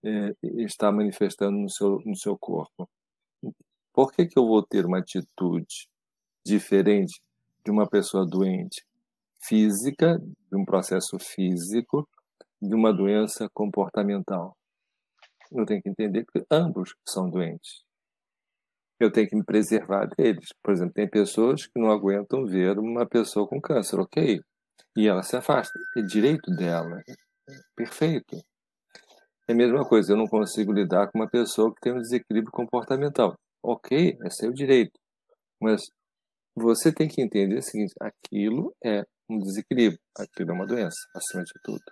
[0.05, 0.31] é,
[0.62, 2.88] está manifestando no seu, no seu corpo.
[3.94, 5.88] Por que, que eu vou ter uma atitude
[6.44, 7.22] diferente
[7.64, 8.85] de uma pessoa doente
[9.40, 12.09] física, de um processo físico,
[12.61, 14.57] de uma doença comportamental?
[15.52, 17.85] Eu tenho que entender que ambos são doentes.
[18.98, 20.48] Eu tenho que me preservar deles.
[20.61, 24.40] Por exemplo, tem pessoas que não aguentam ver uma pessoa com câncer, ok?
[24.96, 25.78] E ela se afasta.
[25.96, 27.00] É direito dela.
[27.76, 28.37] Perfeito.
[29.46, 32.50] É a mesma coisa, eu não consigo lidar com uma pessoa que tem um desequilíbrio
[32.50, 33.37] comportamental.
[33.66, 35.00] Ok, é seu direito.
[35.59, 35.81] Mas
[36.55, 41.42] você tem que entender o seguinte: aquilo é um desequilíbrio, aquilo é uma doença, acima
[41.42, 41.83] de tudo,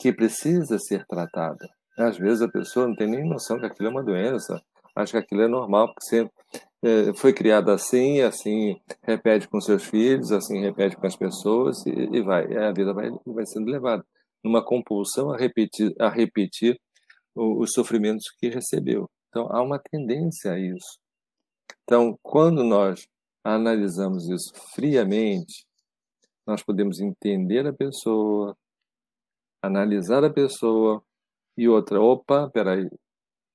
[0.00, 1.68] que precisa ser tratada.
[1.96, 4.60] Às vezes a pessoa não tem nem noção que aquilo é uma doença,
[4.96, 6.32] acha que aquilo é normal, porque sempre
[6.82, 11.90] é, foi criado assim, assim repete com seus filhos, assim repete com as pessoas e,
[11.90, 12.52] e vai.
[12.56, 14.04] A vida vai, vai sendo levada
[14.42, 16.76] numa compulsão a repetir, a repetir
[17.36, 19.08] os sofrimentos que recebeu.
[19.30, 20.98] Então, há uma tendência a isso.
[21.84, 23.06] Então, quando nós
[23.44, 25.66] analisamos isso friamente,
[26.46, 28.56] nós podemos entender a pessoa,
[29.62, 31.02] analisar a pessoa
[31.56, 32.88] e outra, opa, peraí,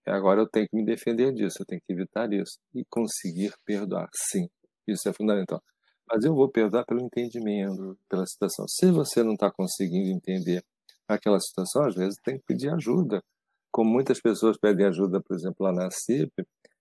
[0.07, 4.09] agora eu tenho que me defender disso, eu tenho que evitar isso e conseguir perdoar.
[4.15, 4.47] Sim,
[4.87, 5.61] isso é fundamental.
[6.09, 8.67] Mas eu vou perdoar pelo entendimento, pela situação.
[8.67, 10.63] Se você não está conseguindo entender
[11.07, 13.23] aquela situação, às vezes tem que pedir ajuda
[13.75, 16.31] como muitas pessoas pedem ajuda, por exemplo, lá na CIP,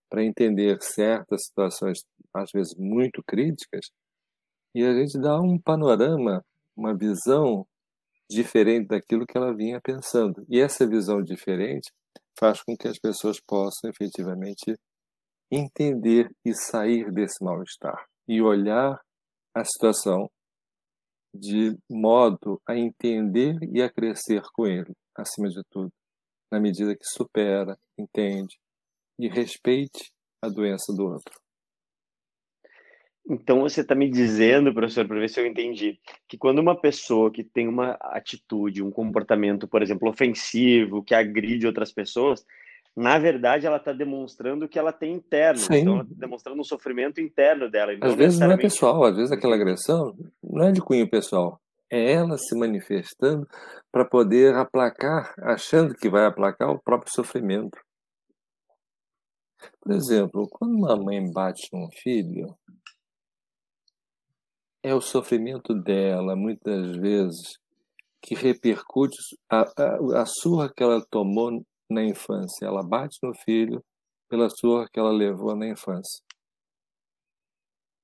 [0.09, 3.91] para entender certas situações, às vezes muito críticas,
[4.73, 6.45] e a gente dá um panorama,
[6.77, 7.67] uma visão
[8.31, 10.47] diferente daquilo que ela vinha pensando.
[10.49, 11.91] E essa visão diferente
[12.39, 14.77] faz com que as pessoas possam efetivamente
[15.51, 19.01] entender e sair desse mal-estar e olhar
[19.53, 20.31] a situação
[21.35, 25.91] de modo a entender e a crescer com ele, acima de tudo,
[26.51, 28.59] na medida que supera, entende
[29.19, 31.35] e respeite a doença do outro.
[33.29, 37.33] Então você está me dizendo, professor, para ver se eu entendi, que quando uma pessoa
[37.33, 42.45] que tem uma atitude, um comportamento, por exemplo, ofensivo, que agride outras pessoas,
[42.95, 45.75] na verdade ela está demonstrando que ela tem interno, Sim.
[45.77, 47.97] então ela tá demonstrando um sofrimento interno dela.
[48.03, 51.59] Às vezes não é pessoal, às vezes aquela agressão não é de cunho pessoal,
[51.95, 53.47] é ela se manifestando
[53.93, 57.79] para poder aplacar, achando que vai aplacar o próprio sofrimento.
[59.81, 62.59] Por exemplo, quando uma mãe bate num filho,
[64.83, 67.59] é o sofrimento dela, muitas vezes,
[68.21, 69.17] que repercute
[69.49, 72.67] a, a, a surra que ela tomou na infância.
[72.67, 73.83] Ela bate no filho
[74.29, 76.23] pela surra que ela levou na infância.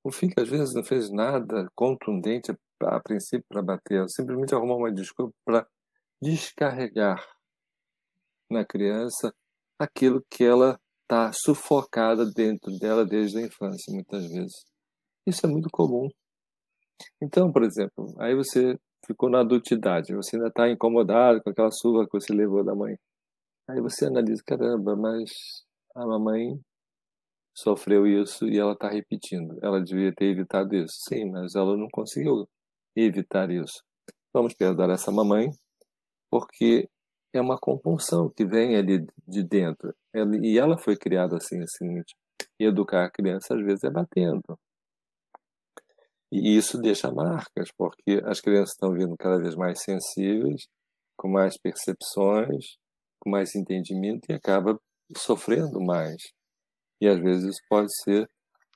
[0.04, 4.78] O filho, às vezes, não fez nada contundente a, princípio para bater, ela simplesmente arrumou
[4.78, 5.66] uma desculpa para
[6.22, 7.24] descarregar
[8.50, 9.34] na criança
[9.78, 14.64] aquilo que ela está sufocada dentro dela desde a infância, muitas vezes.
[15.26, 16.08] Isso é muito comum.
[17.22, 22.04] Então, por exemplo, aí você ficou na adultidade, você ainda está incomodado com aquela surra
[22.06, 22.96] que você levou da mãe.
[23.68, 25.30] Aí você analisa, caramba, mas
[25.94, 26.60] a mamãe
[27.54, 29.58] sofreu isso e ela está repetindo.
[29.62, 30.94] Ela devia ter evitado isso.
[31.08, 32.48] Sim, mas ela não conseguiu
[32.96, 33.82] evitar isso.
[34.32, 35.50] Vamos perdoar essa mamãe,
[36.30, 36.88] porque
[37.32, 39.94] é uma compulsão que vem ali de dentro.
[40.42, 42.02] E ela foi criada assim, assim.
[42.58, 44.58] Educar a criança às vezes é batendo.
[46.32, 50.68] E isso deixa marcas, porque as crianças estão vindo cada vez mais sensíveis,
[51.16, 52.76] com mais percepções,
[53.18, 54.78] com mais entendimento e acaba
[55.16, 56.22] sofrendo mais.
[57.00, 58.28] E às vezes isso pode ser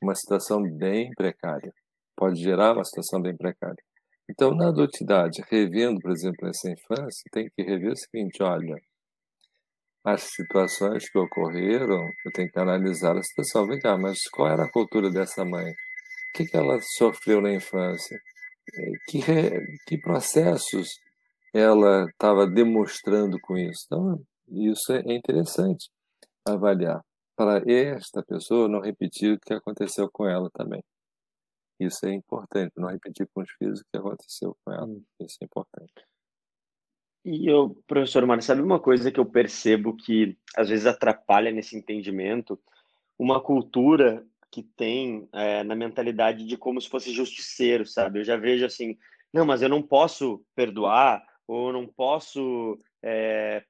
[0.03, 1.73] uma situação bem precária,
[2.17, 3.83] pode gerar uma situação bem precária.
[4.31, 8.77] Então, na adultidade, revendo, por exemplo, essa infância, tem que rever o seguinte: olha,
[10.05, 13.67] as situações que ocorreram, eu tenho que analisar a situação.
[13.67, 15.73] Vem cá, mas qual era a cultura dessa mãe?
[16.35, 18.21] que, que ela sofreu na infância?
[18.75, 19.21] É, que,
[19.87, 20.89] que processos
[21.55, 23.85] ela estava demonstrando com isso?
[23.87, 25.89] Então, isso é interessante
[26.47, 27.01] avaliar
[27.37, 30.83] para esta pessoa não repetir o que aconteceu com ela também.
[31.79, 34.89] Isso é importante, não repetir com os filhos o que aconteceu com ela.
[35.21, 35.93] Isso é importante.
[37.25, 41.77] E eu, professor Mário, sabe uma coisa que eu percebo que às vezes atrapalha nesse
[41.77, 42.61] entendimento?
[43.19, 48.21] Uma cultura que tem é, na mentalidade de como se fosse justiceiro, sabe?
[48.21, 48.97] Eu já vejo assim,
[49.33, 53.65] não, mas eu não posso perdoar ou não posso é,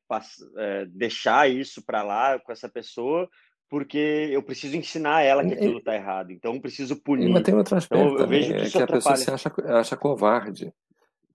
[0.58, 3.28] é, deixar isso para lá com essa pessoa
[3.74, 6.30] porque eu preciso ensinar ela que aquilo está errado.
[6.30, 7.28] Então, eu preciso punir.
[7.28, 9.96] Mas tem outro aspecto então, eu vejo que, é que a pessoa se acha, acha
[9.96, 10.72] covarde.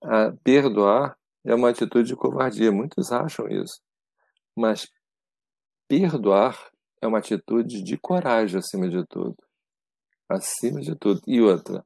[0.02, 2.72] A perdoar é uma atitude de covardia.
[2.72, 3.82] Muitos acham isso.
[4.56, 4.88] Mas
[5.86, 6.58] perdoar
[7.02, 9.36] é uma atitude de coragem acima de tudo.
[10.26, 11.20] Acima de tudo.
[11.26, 11.84] E outra,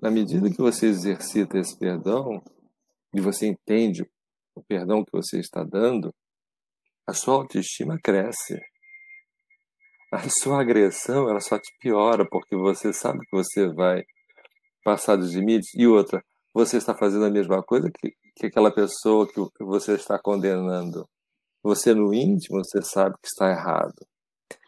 [0.00, 2.42] na medida que você exercita esse perdão
[3.14, 4.02] e você entende
[4.52, 6.12] o perdão que você está dando,
[7.06, 8.58] a sua autoestima cresce.
[10.12, 14.04] A sua agressão ela só te piora porque você sabe que você vai
[14.84, 15.74] passar dos limites.
[15.74, 16.22] E outra,
[16.52, 21.08] você está fazendo a mesma coisa que, que aquela pessoa que você está condenando.
[21.62, 23.94] Você no íntimo você sabe que está errado.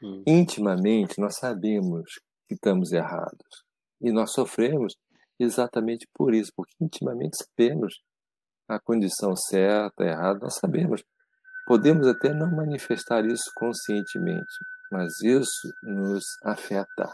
[0.03, 0.23] Hum.
[0.27, 2.05] Intimamente, nós sabemos
[2.49, 3.65] que estamos errados.
[4.01, 4.95] E nós sofremos
[5.39, 8.01] exatamente por isso, porque intimamente sabemos
[8.69, 11.05] a condição certa, errada, nós sabemos.
[11.67, 14.45] Podemos até não manifestar isso conscientemente,
[14.91, 17.13] mas isso nos afeta.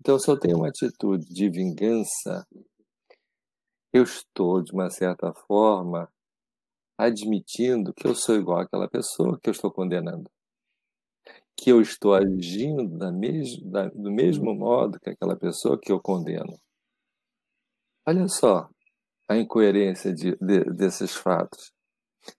[0.00, 2.46] Então, se eu tenho uma atitude de vingança,
[3.92, 6.08] eu estou, de uma certa forma,
[6.98, 10.30] admitindo que eu sou igual àquela pessoa que eu estou condenando
[11.56, 16.00] que eu estou agindo da mes da, do mesmo modo que aquela pessoa que eu
[16.00, 16.58] condeno.
[18.06, 18.68] Olha só
[19.28, 21.72] a incoerência de, de, desses fatos.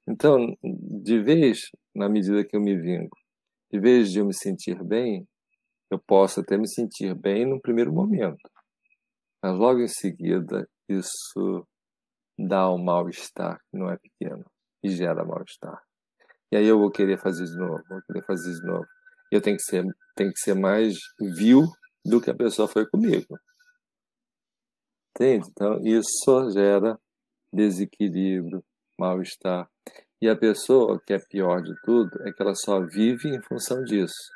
[0.07, 3.16] Então, de vez, na medida que eu me vingo,
[3.76, 5.28] de vez de eu me sentir bem,
[5.91, 8.49] eu posso até me sentir bem no primeiro momento,
[9.43, 11.67] mas logo em seguida isso
[12.39, 14.45] dá um mal-estar que não é pequeno
[14.82, 15.82] e gera mal-estar.
[16.51, 18.86] E aí eu vou querer fazer de novo, vou querer fazer de novo
[19.30, 19.84] eu tenho que ser,
[20.15, 21.63] tenho que ser mais vil
[22.05, 23.38] do que a pessoa foi comigo.
[25.09, 25.47] Entende?
[25.49, 26.97] Então, isso gera
[27.51, 28.63] desequilíbrio,
[28.97, 29.69] mal-estar.
[30.22, 33.84] E a pessoa, que é pior de tudo, é que ela só vive em função
[33.84, 34.32] disso.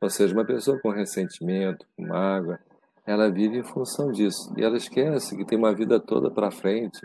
[0.00, 2.58] Ou seja, uma pessoa com ressentimento, com mágoa,
[3.06, 4.52] ela vive em função disso.
[4.56, 7.00] E ela esquece que tem uma vida toda para frente,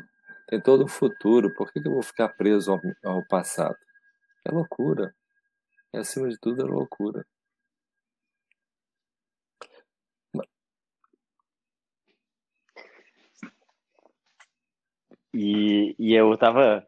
[0.48, 1.54] tem todo o futuro.
[1.56, 3.78] Por que, eu vou ficar preso ao, ao passado?
[4.46, 5.14] É loucura.
[5.94, 7.26] E, acima de tudo, é loucura.
[15.34, 16.84] E, e eu estava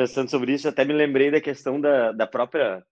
[0.00, 2.82] pensando sobre isso, até me lembrei da questão da, da própria.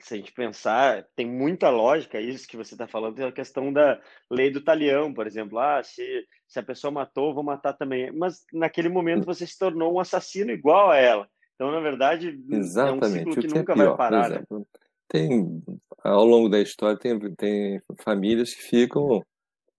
[0.00, 3.72] Se a gente pensar, tem muita lógica isso que você está falando, é a questão
[3.72, 4.00] da
[4.30, 5.58] lei do talião, por exemplo.
[5.58, 8.12] Ah, se, se a pessoa matou, vou matar também.
[8.12, 11.28] Mas naquele momento você se tornou um assassino igual a ela.
[11.54, 13.04] Então, na verdade, Exatamente.
[13.04, 14.30] é um ciclo que, que nunca é pior, vai parar.
[14.30, 14.44] Né?
[15.08, 15.62] Tem,
[16.02, 19.22] ao longo da história, tem, tem famílias que ficam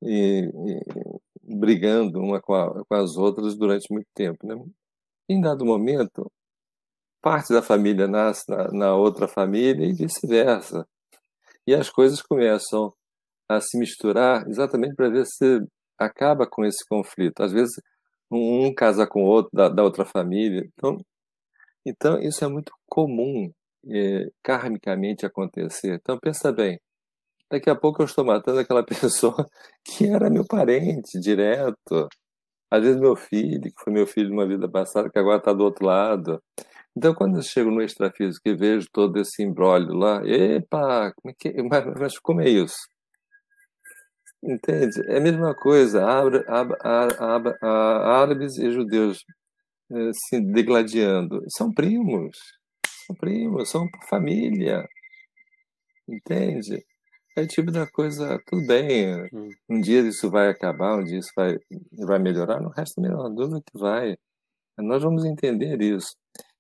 [0.02, 4.46] e, e, brigando uma com, a, com as outras durante muito tempo.
[4.46, 4.56] Né?
[5.28, 6.32] Em dado momento,
[7.24, 10.86] parte da família nasce na, na outra família e vice-versa.
[11.66, 12.94] E as coisas começam
[13.50, 15.62] a se misturar exatamente para ver se
[15.98, 17.42] acaba com esse conflito.
[17.42, 17.74] Às vezes,
[18.30, 20.68] um, um casa com o outro da, da, outra família.
[20.74, 20.98] Então,
[21.86, 23.50] então, isso é muito comum
[23.88, 25.96] é, karmicamente acontecer.
[25.96, 26.78] Então, pensa bem.
[27.50, 29.48] Daqui a pouco eu estou matando aquela pessoa
[29.86, 32.10] que era meu parente direto.
[32.70, 35.64] Às vezes meu filho, que foi meu filho numa vida passada, que agora está do
[35.64, 36.42] outro lado.
[36.96, 41.36] Então, quando eu chego no extrafísico e vejo todo esse imbróglio lá, epa, como é
[41.38, 42.78] que, mas, mas como é isso?
[44.44, 45.02] Entende?
[45.08, 46.06] É a mesma coisa,
[47.64, 49.24] árabes e judeus
[49.92, 51.42] eh, se degladiando.
[51.50, 52.38] São primos,
[53.08, 54.86] são primos, são família.
[56.08, 56.84] Entende?
[57.36, 59.50] É tipo da coisa, tudo bem, hum.
[59.70, 61.58] um dia isso vai acabar, um dia isso vai,
[62.06, 64.16] vai melhorar, não resta a menor dúvida que vai.
[64.78, 66.16] Nós vamos entender isso.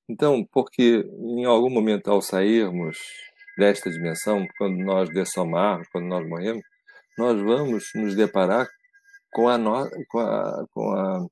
[0.10, 2.97] Então, porque em algum momento ao sairmos
[3.58, 6.64] desta dimensão, quando nós dessomarmos, quando nós morremos,
[7.18, 8.68] nós vamos nos deparar
[9.34, 11.28] com a, no, com a, com a,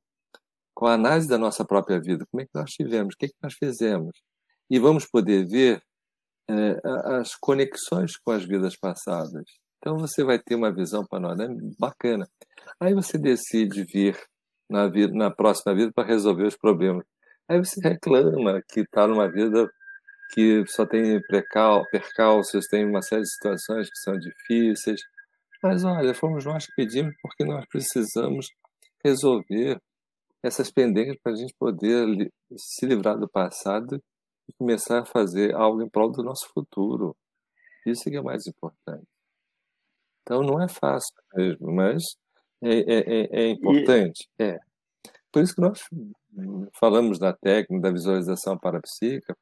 [0.74, 2.26] com a análise da nossa própria vida.
[2.32, 3.14] Como é que nós tivemos?
[3.14, 4.12] O que é que nós fizemos?
[4.70, 5.82] E vamos poder ver
[6.50, 6.80] é,
[7.20, 9.44] as conexões com as vidas passadas.
[9.78, 12.28] Então você vai ter uma visão panorâmica bacana.
[12.80, 14.18] Aí você decide vir
[14.70, 17.06] na, vida, na próxima vida para resolver os problemas.
[17.52, 19.70] Aí você reclama que está numa vida
[20.34, 25.02] que só tem percalços, tem uma série de situações que são difíceis.
[25.62, 28.48] Mas olha, fomos nós que pedimos porque nós precisamos
[29.04, 29.82] resolver
[30.42, 34.02] essas pendências para a gente poder se livrar do passado
[34.48, 37.14] e começar a fazer algo em prol do nosso futuro.
[37.86, 39.10] Isso é que é mais importante.
[40.22, 42.02] Então não é fácil mesmo, mas
[42.64, 44.30] é, é, é, é importante.
[44.40, 44.44] E...
[44.44, 44.71] É.
[45.32, 45.82] Por isso que nós
[46.80, 49.36] falamos da técnica da visualização parapsíquica,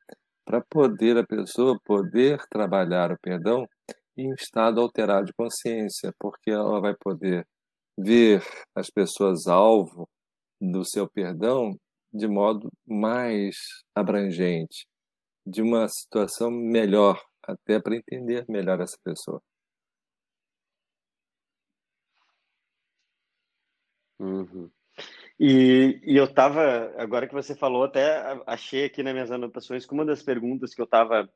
[0.45, 3.67] para poder a pessoa poder trabalhar o perdão
[4.17, 7.45] em estado alterado de consciência, porque ela vai poder
[7.97, 8.43] ver
[8.75, 10.09] as pessoas alvo
[10.61, 11.75] do seu perdão
[12.13, 13.55] de modo mais
[13.95, 14.87] abrangente,
[15.45, 19.41] de uma situação melhor, até para entender melhor essa pessoa.
[24.19, 24.71] Uhum.
[25.39, 29.93] E, e eu estava, agora que você falou, até achei aqui nas minhas anotações que
[29.93, 31.29] uma das perguntas que eu estava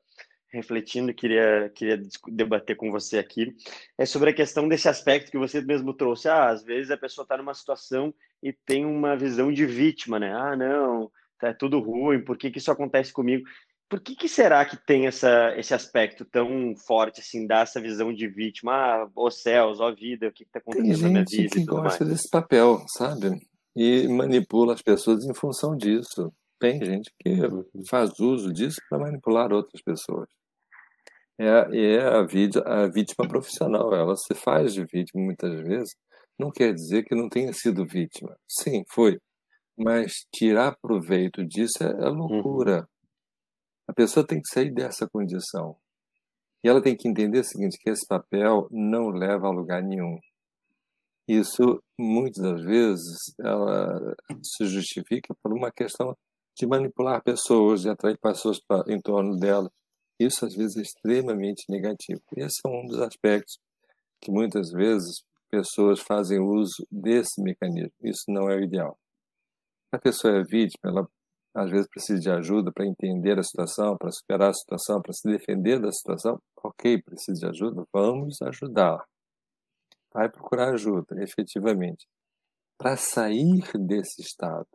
[0.52, 3.56] refletindo e queria, queria debater com você aqui
[3.98, 6.28] é sobre a questão desse aspecto que você mesmo trouxe.
[6.28, 10.32] Ah, às vezes a pessoa está numa situação e tem uma visão de vítima, né?
[10.32, 13.44] Ah, não, tá tudo ruim, por que, que isso acontece comigo?
[13.88, 18.12] Por que, que será que tem essa, esse aspecto tão forte, assim, dá essa visão
[18.12, 18.72] de vítima?
[18.72, 21.30] Ah, ó céus, ó vida, o que está acontecendo na minha vida?
[21.30, 22.16] Tem gente que gosta mais?
[22.16, 23.40] desse papel, sabe?
[23.74, 26.32] E manipula as pessoas em função disso.
[26.58, 27.34] Tem gente que
[27.88, 30.28] faz uso disso para manipular outras pessoas.
[31.38, 35.94] É, é a, vítima, a vítima profissional, ela se faz de vítima muitas vezes,
[36.38, 38.36] não quer dizer que não tenha sido vítima.
[38.48, 39.18] Sim, foi.
[39.76, 42.78] Mas tirar proveito disso é, é loucura.
[42.78, 42.86] Uhum.
[43.88, 45.76] A pessoa tem que sair dessa condição.
[46.62, 50.18] E ela tem que entender o seguinte, que esse papel não leva a lugar nenhum.
[51.26, 56.14] Isso, muitas das vezes, ela se justifica por uma questão
[56.56, 59.70] de manipular pessoas, de atrair pessoas para, em torno dela.
[60.20, 62.20] Isso, às vezes, é extremamente negativo.
[62.36, 63.58] Esse é um dos aspectos
[64.20, 67.92] que, muitas vezes, pessoas fazem uso desse mecanismo.
[68.02, 68.98] Isso não é o ideal.
[69.92, 71.08] A pessoa é vítima, ela
[71.56, 75.26] às vezes precisa de ajuda para entender a situação, para superar a situação, para se
[75.28, 76.40] defender da situação.
[76.62, 79.04] Ok, precisa de ajuda, vamos ajudar
[80.14, 82.06] vai procurar ajuda, efetivamente,
[82.78, 84.68] para sair desse estado.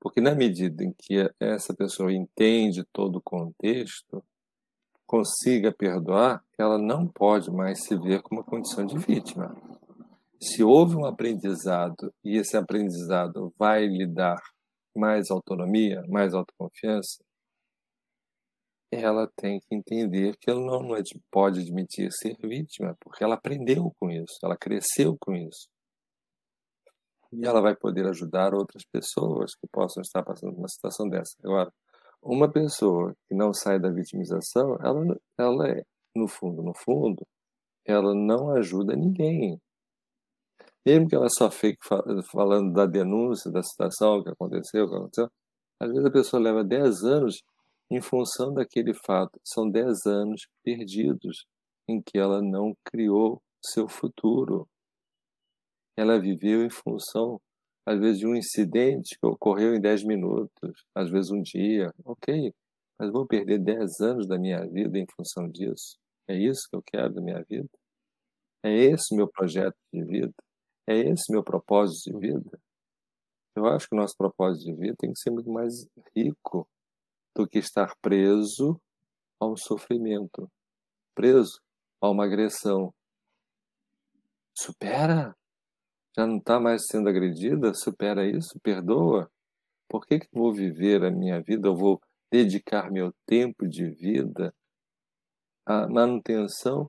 [0.00, 4.22] Porque na medida em que essa pessoa entende todo o contexto,
[5.06, 9.54] consiga perdoar, ela não pode mais se ver como uma condição de vítima.
[10.42, 14.36] Se houve um aprendizado e esse aprendizado vai lhe dar
[14.94, 17.24] mais autonomia, mais autoconfiança,
[18.94, 20.88] ela tem que entender que ela não
[21.30, 25.68] pode admitir ser vítima, porque ela aprendeu com isso, ela cresceu com isso.
[27.32, 31.34] E ela vai poder ajudar outras pessoas que possam estar passando por uma situação dessa.
[31.42, 31.72] Agora,
[32.22, 35.82] uma pessoa que não sai da vitimização, ela, ela é,
[36.14, 37.26] no fundo, no fundo,
[37.84, 39.60] ela não ajuda ninguém.
[40.86, 41.78] Mesmo que ela só fique
[42.30, 45.28] falando da denúncia, da situação, o que aconteceu, o que aconteceu,
[45.80, 47.42] às vezes a pessoa leva 10 anos
[47.90, 49.40] em função daquele fato.
[49.44, 51.46] São 10 anos perdidos
[51.88, 54.68] em que ela não criou seu futuro.
[55.96, 57.40] Ela viveu em função,
[57.86, 61.92] às vezes, de um incidente que ocorreu em 10 minutos, às vezes um dia.
[62.04, 62.52] Ok,
[62.98, 65.98] mas vou perder 10 anos da minha vida em função disso?
[66.28, 67.68] É isso que eu quero da minha vida?
[68.62, 70.34] É esse meu projeto de vida?
[70.86, 72.58] É esse meu propósito de vida?
[73.56, 76.66] Eu acho que o nosso propósito de vida tem que ser muito mais rico
[77.34, 78.80] do que estar preso
[79.40, 80.50] a um sofrimento,
[81.14, 81.60] preso
[82.00, 82.94] a uma agressão.
[84.56, 85.34] Supera!
[86.16, 87.74] Já não está mais sendo agredida?
[87.74, 89.28] Supera isso, perdoa.
[89.88, 91.68] Por que, que vou viver a minha vida?
[91.68, 94.54] Eu vou dedicar meu tempo de vida
[95.66, 96.88] à manutenção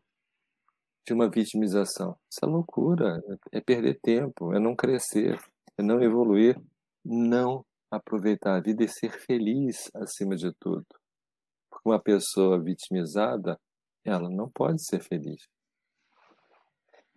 [1.06, 2.18] de uma vitimização.
[2.30, 3.22] Isso é loucura,
[3.52, 5.40] é perder tempo, é não crescer,
[5.78, 6.60] é não evoluir,
[7.04, 7.64] não
[7.96, 10.86] aproveitar a vida e ser feliz acima de tudo.
[11.70, 13.60] Porque uma pessoa vitimizada,
[14.04, 15.42] ela não pode ser feliz.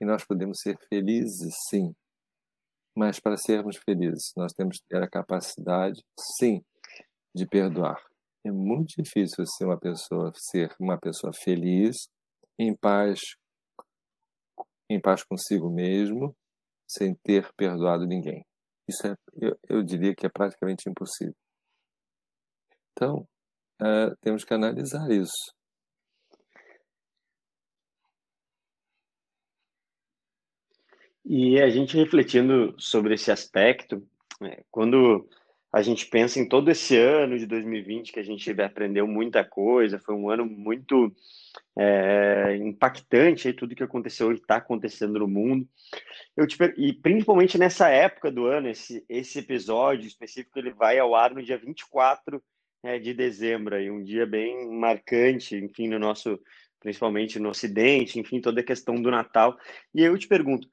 [0.01, 1.95] E nós podemos ser felizes, sim.
[2.97, 6.03] Mas para sermos felizes, nós temos que ter a capacidade,
[6.39, 6.65] sim,
[7.35, 8.03] de perdoar.
[8.45, 12.09] É muito difícil ser uma pessoa ser uma pessoa feliz,
[12.59, 13.21] em paz,
[14.91, 16.35] em paz consigo mesmo,
[16.89, 18.48] sem ter perdoado ninguém.
[18.89, 21.35] Isso é, eu, eu diria que é praticamente impossível.
[22.93, 23.29] Então,
[23.81, 25.55] é, temos que analisar isso.
[31.25, 34.03] E a gente refletindo sobre esse aspecto,
[34.41, 35.29] é, quando
[35.71, 39.99] a gente pensa em todo esse ano de 2020 que a gente aprendeu muita coisa,
[39.99, 41.15] foi um ano muito
[41.79, 45.69] é, impactante aí, tudo que aconteceu e está acontecendo no mundo.
[46.37, 51.15] Eu te, e principalmente nessa época do ano, esse, esse episódio específico ele vai ao
[51.15, 52.43] ar no dia 24
[52.83, 56.39] é, de dezembro, aí, um dia bem marcante, enfim, no nosso,
[56.81, 59.57] principalmente no Ocidente, enfim, toda a questão do Natal.
[59.95, 60.69] E eu te pergunto,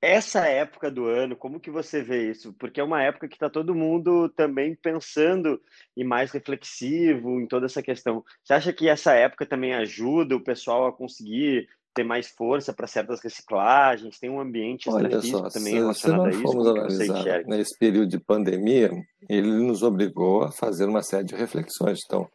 [0.00, 2.52] essa época do ano, como que você vê isso?
[2.52, 5.60] Porque é uma época que está todo mundo também pensando
[5.96, 8.24] e mais reflexivo em toda essa questão.
[8.44, 12.86] Você acha que essa época também ajuda o pessoal a conseguir ter mais força para
[12.86, 14.20] certas reciclagens?
[14.20, 18.20] Tem um ambiente Olha só, também se, relacionado se nós formos analisar nesse período de
[18.20, 18.92] pandemia,
[19.28, 21.98] ele nos obrigou a fazer uma série de reflexões.
[22.06, 22.28] Então,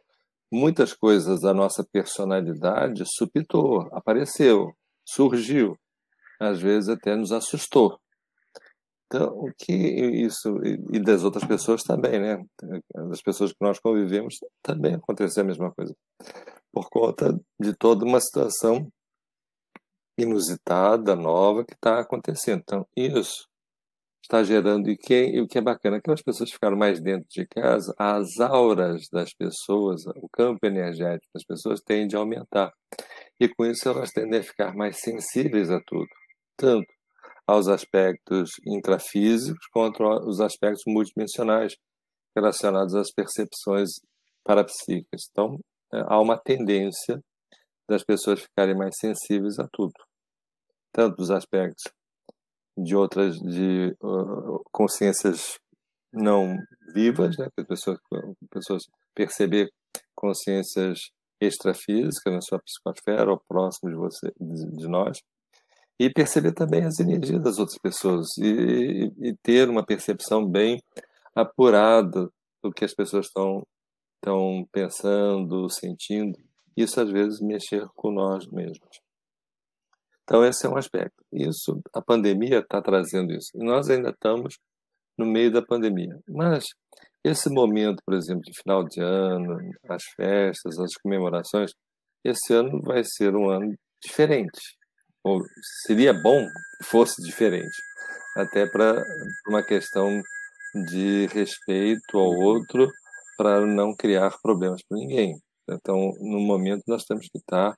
[0.52, 4.70] muitas coisas da nossa personalidade supitou, apareceu,
[5.02, 5.78] surgiu
[6.40, 7.98] às vezes até nos assustou.
[9.06, 10.60] Então, o que isso,
[10.92, 12.44] e das outras pessoas também, né?
[13.08, 15.94] Das pessoas que nós convivemos, também aconteceu a mesma coisa.
[16.72, 18.88] Por conta de toda uma situação
[20.18, 22.62] inusitada, nova, que está acontecendo.
[22.62, 23.46] Então, isso
[24.22, 27.46] está gerando, e, que, e o que é bacana, aquelas pessoas ficaram mais dentro de
[27.46, 32.72] casa, as auras das pessoas, o campo energético das pessoas tende a aumentar.
[33.38, 36.08] E com isso elas tendem a ficar mais sensíveis a tudo
[36.56, 36.92] tanto
[37.46, 41.74] aos aspectos intrafísicos quanto aos aspectos multidimensionais
[42.34, 43.90] relacionados às percepções
[44.42, 45.22] parapsíquicas.
[45.30, 45.58] Então,
[45.92, 47.20] é, há uma tendência
[47.88, 49.92] das pessoas ficarem mais sensíveis a tudo,
[50.92, 51.84] tanto dos aspectos
[52.76, 55.58] de outras de uh, consciências
[56.12, 56.56] não
[56.92, 57.98] vivas, né, pessoas,
[58.50, 58.82] pessoas
[59.14, 59.70] perceber
[60.14, 60.98] consciências
[61.40, 65.18] extrafísicas na sua psicosfera ou próximo de você, de, de nós,
[65.98, 70.80] e perceber também as energias das outras pessoas e, e ter uma percepção bem
[71.34, 72.28] apurada
[72.62, 73.62] do que as pessoas estão
[74.16, 76.38] estão pensando, sentindo.
[76.74, 79.00] Isso às vezes mexer com nós mesmos.
[80.22, 81.22] Então esse é um aspecto.
[81.30, 83.50] Isso a pandemia está trazendo isso.
[83.54, 84.54] E nós ainda estamos
[85.18, 86.18] no meio da pandemia.
[86.26, 86.64] Mas
[87.22, 91.72] esse momento, por exemplo, de final de ano, as festas, as comemorações,
[92.24, 94.58] esse ano vai ser um ano diferente
[95.24, 95.42] ou
[95.86, 96.46] seria bom
[96.78, 97.76] que fosse diferente,
[98.36, 99.02] até para
[99.48, 100.22] uma questão
[100.86, 102.90] de respeito ao outro
[103.36, 105.40] para não criar problemas para ninguém.
[105.68, 107.74] Então, no momento, nós temos que estar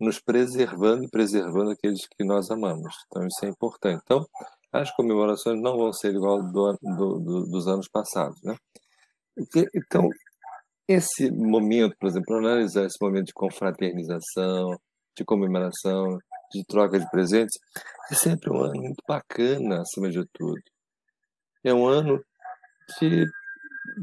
[0.00, 2.94] nos preservando e preservando aqueles que nós amamos.
[3.06, 4.00] Então, isso é importante.
[4.04, 4.26] Então,
[4.72, 8.56] as comemorações não vão ser igual do, do, do, dos anos passados, né?
[9.74, 10.08] Então,
[10.88, 14.76] esse momento, por exemplo, analisar esse momento de confraternização,
[15.16, 16.18] de comemoração,
[16.52, 17.58] de troca de presentes,
[18.10, 20.60] é sempre um ano muito bacana, acima de tudo.
[21.62, 22.22] É um ano
[22.98, 23.26] de,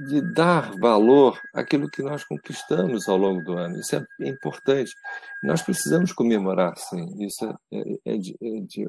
[0.08, 3.80] de dar valor àquilo que nós conquistamos ao longo do ano.
[3.80, 4.92] Isso é importante.
[5.44, 7.06] Nós precisamos comemorar, sim.
[7.26, 8.86] Isso é, é, é de, é de,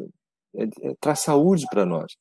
[0.56, 2.12] é, é, traz saúde para nós.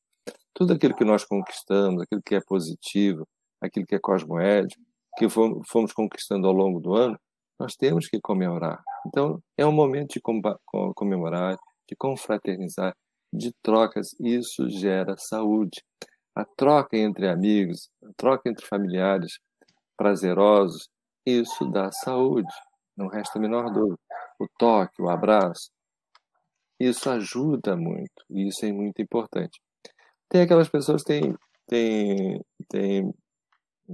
[0.53, 3.27] Tudo aquilo que nós conquistamos, aquilo que é positivo,
[3.61, 4.81] aquilo que é cosmoético,
[5.17, 7.19] que fomos conquistando ao longo do ano,
[7.59, 8.81] nós temos que comemorar.
[9.05, 10.21] Então, é um momento de
[10.95, 11.57] comemorar,
[11.89, 12.93] de confraternizar,
[13.33, 15.83] de trocas, isso gera saúde.
[16.35, 19.39] A troca entre amigos, a troca entre familiares
[19.97, 20.87] prazerosos,
[21.25, 22.53] isso dá saúde,
[22.95, 23.97] não resta a menor dúvida.
[24.39, 25.71] O toque, o abraço,
[26.79, 29.59] isso ajuda muito, isso é muito importante.
[30.29, 31.35] Tem aquelas pessoas que têm,
[31.67, 33.13] têm, têm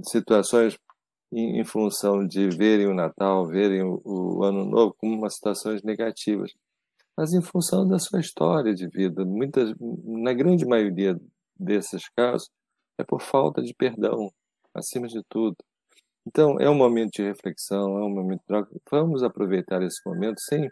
[0.02, 0.78] situações
[1.34, 5.82] em, em, função de verem o Natal, verem o, o, Ano Novo como umas situações
[5.82, 6.52] negativas,
[7.16, 9.24] mas em função da sua história de vida.
[9.24, 9.74] Muitas,
[10.04, 11.18] na grande maioria
[11.58, 12.48] desses casos,
[12.98, 14.30] é por falta de perdão,
[14.72, 15.56] acima de tudo.
[16.26, 18.70] Então, é um momento de reflexão, é um momento de troca.
[18.90, 20.68] Vamos aproveitar esse momento, sim,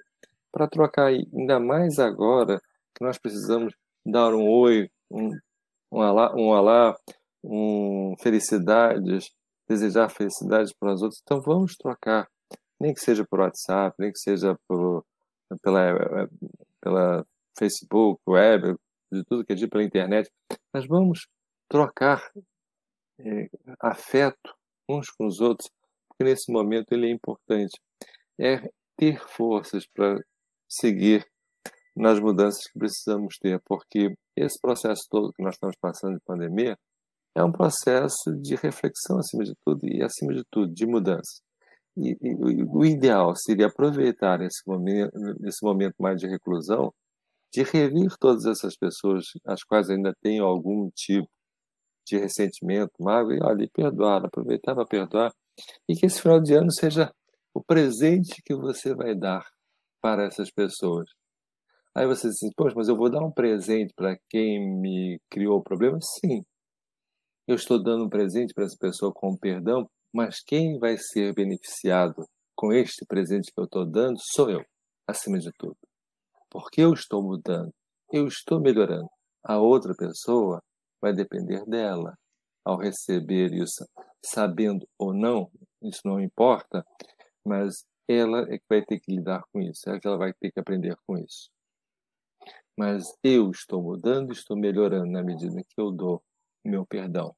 [0.51, 2.61] para trocar, ainda mais agora
[2.95, 5.31] que nós precisamos dar um oi, um,
[5.91, 6.97] um alá, um, alá,
[7.45, 9.31] um felicidades,
[9.73, 11.21] desejar felicidades para os outros.
[11.23, 12.29] Então vamos trocar,
[12.79, 15.05] nem que seja por WhatsApp, nem que seja por,
[15.63, 16.29] pela,
[16.81, 17.27] pela
[17.59, 18.77] Facebook, web,
[19.11, 20.31] de tudo que é dito pela internet,
[20.73, 21.29] mas vamos
[21.69, 22.31] trocar
[23.19, 23.49] é,
[23.81, 24.55] afeto
[24.89, 25.71] uns com os outros,
[26.09, 27.79] porque nesse momento ele é importante.
[28.39, 30.19] É ter forças para
[30.69, 31.27] seguir
[31.95, 36.79] nas mudanças que precisamos ter, porque esse processo todo que nós estamos passando de pandemia
[37.35, 41.41] é um processo de reflexão acima de tudo e acima de tudo de mudança.
[41.97, 45.13] E, e o ideal seria aproveitar esse momento,
[45.45, 46.93] esse momento mais de reclusão,
[47.53, 51.29] de revir todas essas pessoas as quais ainda têm algum tipo
[52.07, 55.33] de ressentimento, mágoa, e olha, e perdoar, aproveitar para perdoar,
[55.89, 57.13] e que esse final de ano seja
[57.55, 59.47] o presente que você vai dar
[60.01, 61.09] para essas pessoas.
[61.95, 65.59] Aí você diz assim, poxa, mas eu vou dar um presente para quem me criou
[65.59, 65.99] o problema?
[66.01, 66.43] Sim,
[67.47, 72.27] eu estou dando um presente para essa pessoa com perdão, mas quem vai ser beneficiado
[72.55, 74.65] com este presente que eu estou dando sou eu,
[75.07, 75.77] acima de tudo.
[76.51, 77.73] Porque eu estou mudando,
[78.13, 79.09] eu estou melhorando.
[79.43, 80.63] A outra pessoa
[81.01, 82.17] vai depender dela.
[82.65, 83.85] Ao receber isso,
[84.25, 85.51] sabendo ou não,
[85.83, 86.87] isso não importa,
[87.45, 90.53] mas ela é que vai ter que lidar com isso, é que ela vai ter
[90.53, 91.51] que aprender com isso.
[92.79, 96.23] Mas eu estou mudando, estou melhorando na medida que eu dou
[96.65, 97.35] meu perdão.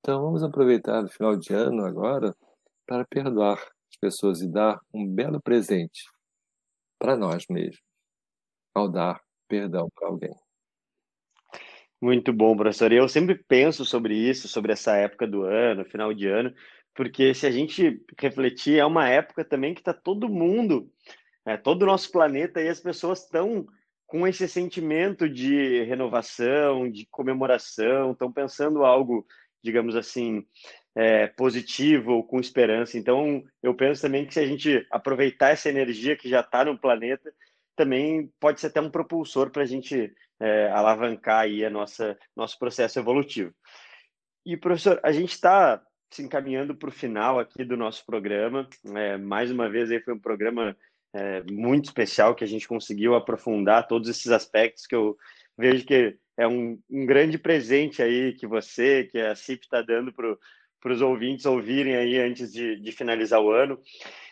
[0.00, 2.34] Então vamos aproveitar o final de ano agora
[2.86, 6.04] para perdoar as pessoas e dar um belo presente
[6.98, 7.80] para nós mesmos,
[8.74, 10.34] ao dar perdão para alguém.
[12.00, 12.92] Muito bom, professor.
[12.92, 16.54] Eu sempre penso sobre isso, sobre essa época do ano, final de ano,
[16.94, 20.90] porque se a gente refletir, é uma época também que está todo mundo,
[21.44, 23.66] é, todo o nosso planeta e as pessoas estão
[24.08, 29.24] com esse sentimento de renovação, de comemoração, estão pensando algo,
[29.62, 30.46] digamos assim,
[30.96, 32.96] é, positivo com esperança.
[32.96, 36.78] Então, eu penso também que se a gente aproveitar essa energia que já está no
[36.78, 37.30] planeta,
[37.76, 42.58] também pode ser até um propulsor para a gente é, alavancar aí a nossa nosso
[42.58, 43.54] processo evolutivo.
[44.44, 48.66] E professor, a gente está se encaminhando para o final aqui do nosso programa.
[48.96, 50.74] É, mais uma vez aí foi um programa
[51.12, 55.16] é, muito especial que a gente conseguiu aprofundar todos esses aspectos que eu
[55.56, 60.12] vejo que é um, um grande presente aí que você, que a CIP está dando
[60.12, 63.80] para os ouvintes ouvirem aí antes de, de, finalizar o ano.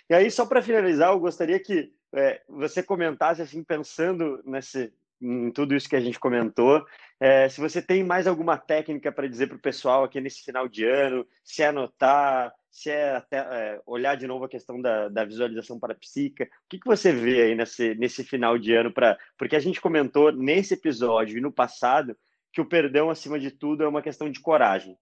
[0.09, 5.51] E aí, só para finalizar, eu gostaria que é, você comentasse, assim, pensando nesse, em
[5.51, 6.85] tudo isso que a gente comentou,
[7.19, 10.69] é, se você tem mais alguma técnica para dizer para o pessoal aqui nesse final
[10.69, 15.09] de ano, se é anotar, se é até é, olhar de novo a questão da,
[15.09, 18.93] da visualização parapsíquica, o que, que você vê aí nesse, nesse final de ano?
[18.93, 22.15] Pra, porque a gente comentou nesse episódio e no passado
[22.53, 24.97] que o perdão, acima de tudo, é uma questão de coragem.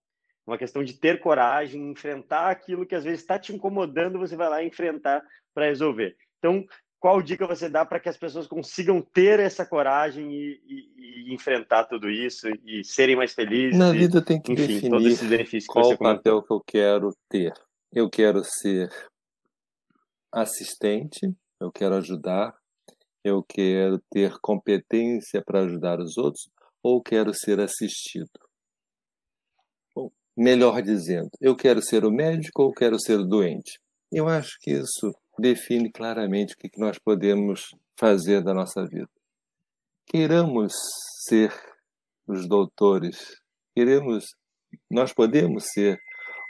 [0.47, 4.49] Uma questão de ter coragem, enfrentar aquilo que às vezes está te incomodando, você vai
[4.49, 5.23] lá enfrentar
[5.55, 6.17] para resolver.
[6.39, 6.65] Então,
[7.05, 11.35] qual dica você dá para que as pessoas consigam ter essa coragem e, e, e,
[11.35, 13.79] enfrentar tudo isso e serem mais felizes?
[13.79, 14.89] Na vida tem que enfim,
[15.29, 17.53] definir qual o papel que eu quero ter.
[17.93, 18.91] Eu quero ser
[20.33, 21.31] assistente,
[21.61, 22.57] eu quero ajudar,
[23.23, 26.49] eu quero ter competência para ajudar os outros
[26.83, 28.31] ou quero ser assistido?
[29.95, 33.79] Ou, melhor dizendo, eu quero ser o médico ou quero ser o doente?
[34.11, 39.11] Eu acho que isso define claramente o que nós podemos fazer da nossa vida.
[40.07, 40.75] Queiramos
[41.27, 41.53] ser
[42.27, 43.41] os doutores,
[43.75, 44.35] queremos,
[44.91, 45.99] nós podemos ser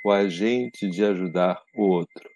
[0.05, 2.31] o agente de ajudar o outro.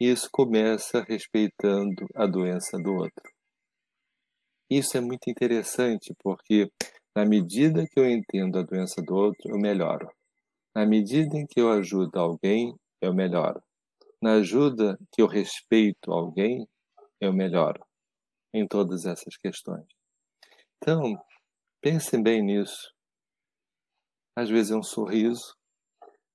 [0.00, 3.30] Isso começa respeitando a doença do outro.
[4.70, 6.70] Isso é muito interessante porque,
[7.14, 10.08] na medida que eu entendo a doença do outro, eu melhoro.
[10.74, 13.60] Na medida em que eu ajudo alguém, eu melhoro.
[14.22, 16.68] Na ajuda que eu respeito alguém,
[17.20, 17.82] eu melhoro
[18.52, 19.86] em todas essas questões.
[20.76, 21.18] Então,
[21.80, 22.92] pensem bem nisso.
[24.36, 25.56] Às vezes é um sorriso,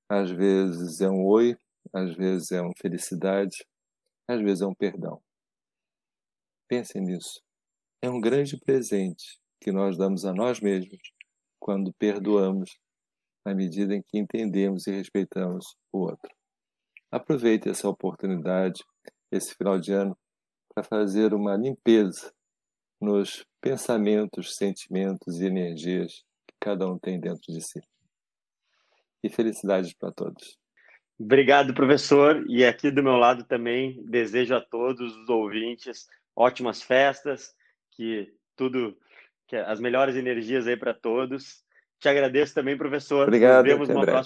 [0.10, 1.58] às vezes é um oi,
[1.94, 3.66] às vezes é uma felicidade,
[4.28, 5.22] às vezes é um perdão.
[6.68, 7.42] Pensem nisso.
[8.02, 11.14] É um grande presente que nós damos a nós mesmos
[11.60, 12.78] quando perdoamos,
[13.46, 16.36] na medida em que entendemos e respeitamos o outro.
[17.16, 18.84] Aproveite essa oportunidade,
[19.32, 20.18] esse final de ano,
[20.74, 22.34] para fazer uma limpeza
[22.99, 27.80] nos pensamentos, sentimentos e energias que cada um tem dentro de si.
[29.24, 30.57] E felicidades para todos.
[31.18, 32.43] Obrigado, professor.
[32.49, 37.55] E aqui do meu lado também desejo a todos os ouvintes ótimas festas,
[37.91, 38.93] que tudo,
[39.47, 41.63] que as melhores energias aí para todos.
[41.97, 43.24] Te agradeço também, professor.
[43.24, 43.63] Obrigado.
[43.63, 44.24] Nos vemos numa próxima